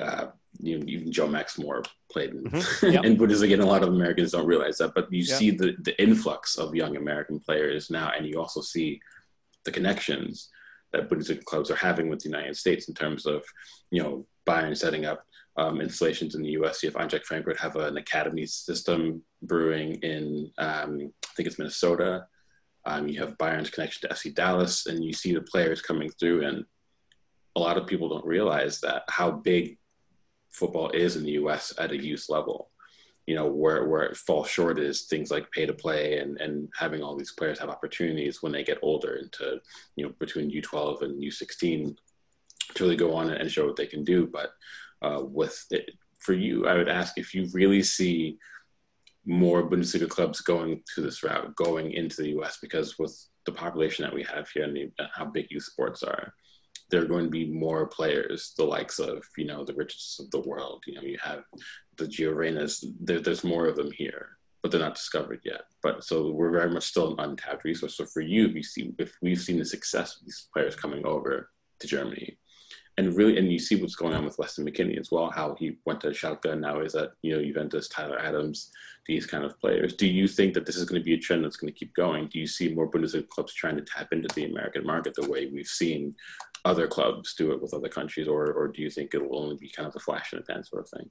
[0.00, 0.26] uh,
[0.60, 2.92] you know, even Joe Max Moore played in, Mhm.
[2.92, 3.04] Yep.
[3.04, 4.94] in Bundesliga, and a lot of Americans don't realize that.
[4.94, 5.34] But you Yeah.
[5.36, 9.00] see the, the influx of young American players now, and you also see
[9.64, 10.48] the connections
[10.92, 13.44] that Bundesliga clubs are having with the United States in terms of,
[13.90, 15.24] you know, Bayern setting up
[15.58, 16.82] um, installations in the U.S.
[16.82, 22.26] You have Eintracht Frankfurt have an academy system brewing in, um, I think it's Minnesota.
[22.86, 26.46] Um, you have Bayern's connection to FC Dallas, and you see the players coming through.
[26.46, 26.64] And
[27.56, 29.78] a lot of people don't realize that how big
[30.50, 31.74] football is in the U.S.
[31.76, 32.70] at a youth level.
[33.26, 36.68] You know, where where it falls short is things like pay to play and and
[36.78, 39.60] having all these players have opportunities when they get older into
[39.96, 41.94] you know between U12 and U16
[42.74, 44.26] to really go on and show what they can do.
[44.26, 44.52] But
[45.02, 48.38] uh, with it, for you, I would ask if you really see
[49.24, 52.58] more Bundesliga clubs going to this route, going into the U.S.
[52.60, 56.32] because with the population that we have here and how big youth sports are,
[56.90, 60.30] there are going to be more players, the likes of you know the richest of
[60.30, 60.82] the world.
[60.86, 61.44] You know, you have
[61.96, 62.84] the Gio Reynas.
[63.00, 64.30] There, there's more of them here,
[64.62, 65.62] but they're not discovered yet.
[65.82, 67.96] But so we're very much still an untapped resource.
[67.96, 71.04] So for you, if you see if we've seen the success of these players coming
[71.04, 72.38] over to Germany,
[72.98, 75.78] and really, and you see what's going on with Weston McKennie as well, how he
[75.86, 78.72] went to Schalke now is at you know Juventus, Tyler Adams,
[79.06, 79.94] these kind of players.
[79.94, 81.94] Do you think that this is going to be a trend that's going to keep
[81.94, 82.26] going?
[82.26, 85.46] Do you see more Bundesliga clubs trying to tap into the American market the way
[85.46, 86.16] we've seen
[86.64, 89.70] other clubs do it with other countries, or or do you think it'll only be
[89.70, 91.08] kind of a flash in the pan sort of thing?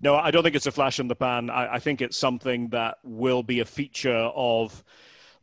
[0.00, 1.50] No, I don't think it's a flash in the pan.
[1.50, 4.82] I, I think it's something that will be a feature of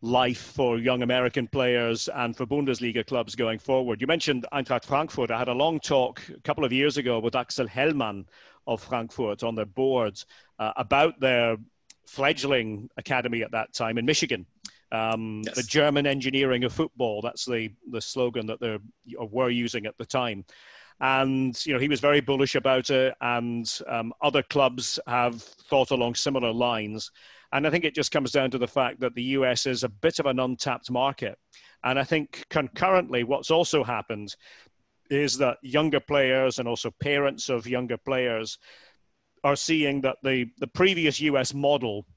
[0.03, 4.01] life for young American players and for Bundesliga clubs going forward.
[4.01, 5.31] You mentioned Eintracht Frankfurt.
[5.31, 8.25] I had a long talk a couple of years ago with Axel Hellmann
[8.67, 10.25] of Frankfurt on their boards
[10.59, 11.55] uh, about their
[12.05, 14.45] fledgling academy at that time in Michigan.
[14.91, 15.55] Um, yes.
[15.55, 17.21] The German engineering of football.
[17.21, 18.77] That's the, the slogan that they
[19.17, 20.43] were using at the time.
[20.99, 25.91] And you know he was very bullish about it, and um, other clubs have thought
[25.91, 27.09] along similar lines.
[27.53, 29.89] And I think it just comes down to the fact that the US is a
[29.89, 31.37] bit of an untapped market.
[31.83, 34.35] And I think concurrently, what's also happened
[35.11, 38.57] is that younger players and also parents of younger players
[39.43, 42.07] are seeing that the, the previous US model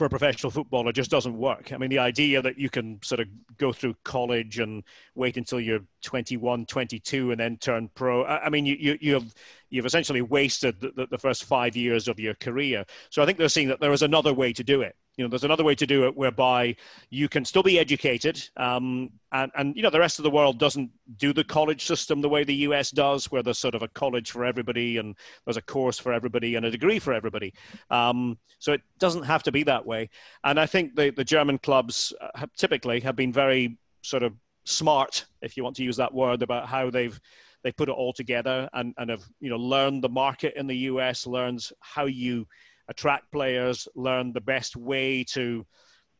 [0.00, 1.74] for a professional footballer just doesn't work.
[1.74, 3.28] I mean, the idea that you can sort of
[3.58, 4.82] go through college and
[5.14, 8.24] wait until you're 21, 22 and then turn pro.
[8.24, 9.34] I mean, you, you, you have,
[9.68, 12.86] you've essentially wasted the, the first five years of your career.
[13.10, 15.28] So I think they're seeing that there is another way to do it you know,
[15.28, 16.74] there's another way to do it whereby
[17.10, 20.58] you can still be educated, um, and and you know, the rest of the world
[20.58, 23.88] doesn't do the college system the way the US does, where there's sort of a
[23.88, 25.14] college for everybody and
[25.44, 27.52] there's a course for everybody and a degree for everybody.
[27.90, 30.08] Um, so it doesn't have to be that way.
[30.42, 34.32] And I think the the German clubs have typically have been very sort of
[34.64, 37.20] smart, if you want to use that word, about how they've
[37.62, 40.88] they put it all together and, and have you know learned the market in the
[40.88, 42.46] US, learns how you
[42.90, 45.64] attract players, learn the best way to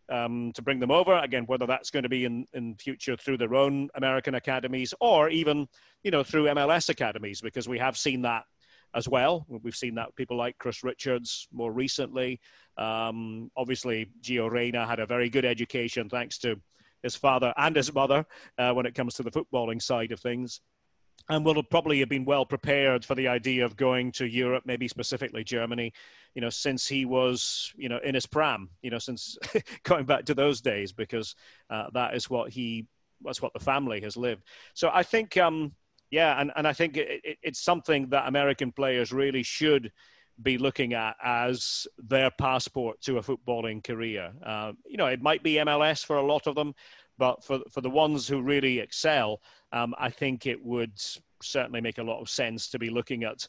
[0.08, 1.16] um, to bring them over.
[1.18, 5.28] Again, whether that's going to be in, in future through their own American academies or
[5.28, 5.68] even,
[6.02, 8.42] you know, through MLS academies, because we have seen that
[8.92, 9.46] as well.
[9.48, 12.40] We've seen that people like Chris Richards more recently.
[12.76, 16.60] Um, obviously, Gio Reyna had a very good education thanks to
[17.04, 18.26] his father and his mother
[18.58, 20.60] uh, when it comes to the footballing side of things
[21.30, 24.88] and will probably have been well prepared for the idea of going to Europe, maybe
[24.88, 25.92] specifically Germany,
[26.34, 29.38] you know, since he was, you know, in his pram, you know, since
[29.84, 31.36] going back to those days, because
[31.70, 32.86] uh, that is what he,
[33.22, 34.42] that's what the family has lived.
[34.74, 35.72] So I think, um,
[36.10, 39.92] yeah, and, and I think it, it, it's something that American players really should
[40.42, 44.32] be looking at as their passport to a footballing career.
[44.44, 46.74] Uh, you know, it might be MLS for a lot of them,
[47.20, 49.42] but for for the ones who really excel,
[49.72, 50.98] um, I think it would
[51.42, 53.46] certainly make a lot of sense to be looking at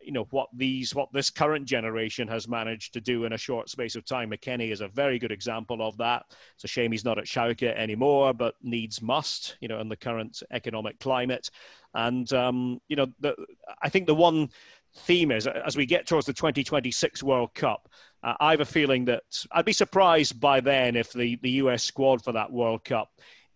[0.00, 3.68] you know what these what this current generation has managed to do in a short
[3.70, 4.30] space of time.
[4.30, 6.26] McKennie is a very good example of that.
[6.54, 9.96] It's a shame he's not at Schalke anymore, but needs must, you know, in the
[9.96, 11.50] current economic climate.
[11.94, 13.34] And um, you know, the,
[13.82, 14.50] I think the one
[14.98, 17.88] theme is as we get towards the 2026 World Cup,
[18.22, 19.22] uh, I have a feeling that
[19.52, 23.10] I'd be surprised by then if the, the US squad for that World Cup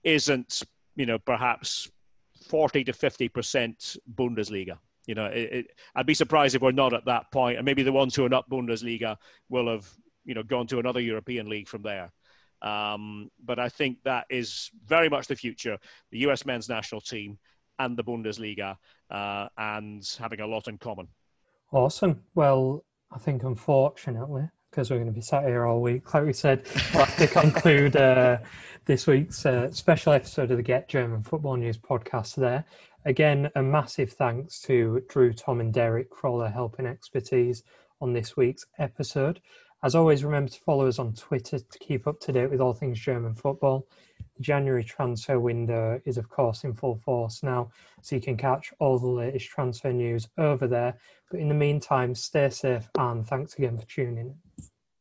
[0.05, 0.62] isn't,
[0.97, 1.90] you know, perhaps
[2.49, 4.78] 40 to 50% Bundesliga.
[5.07, 7.82] You know, it, it, I'd be surprised if we're not at that point, and maybe
[7.82, 9.16] the ones who are not Bundesliga
[9.49, 9.88] will have,
[10.24, 12.12] you know, gone to another European league from there.
[12.62, 15.76] Um, but I think that is very much the future.
[16.12, 17.38] The US men's national team
[17.80, 18.76] and the Bundesliga,
[19.11, 21.09] uh, and having a lot in common.
[21.72, 22.22] Awesome.
[22.34, 26.34] Well, I think unfortunately, because we're going to be sat here all week, like we
[26.34, 28.36] said, we'll have to conclude uh,
[28.84, 32.66] this week's uh, special episode of the Get German Football News podcast there.
[33.06, 37.62] Again, a massive thanks to Drew, Tom, and Derek for all their help and expertise
[38.02, 39.40] on this week's episode.
[39.82, 42.74] As always, remember to follow us on Twitter to keep up to date with all
[42.74, 43.88] things German football.
[44.41, 47.70] January transfer window is, of course, in full force now,
[48.01, 50.99] so you can catch all the latest transfer news over there.
[51.30, 54.35] But in the meantime, stay safe and thanks again for tuning in.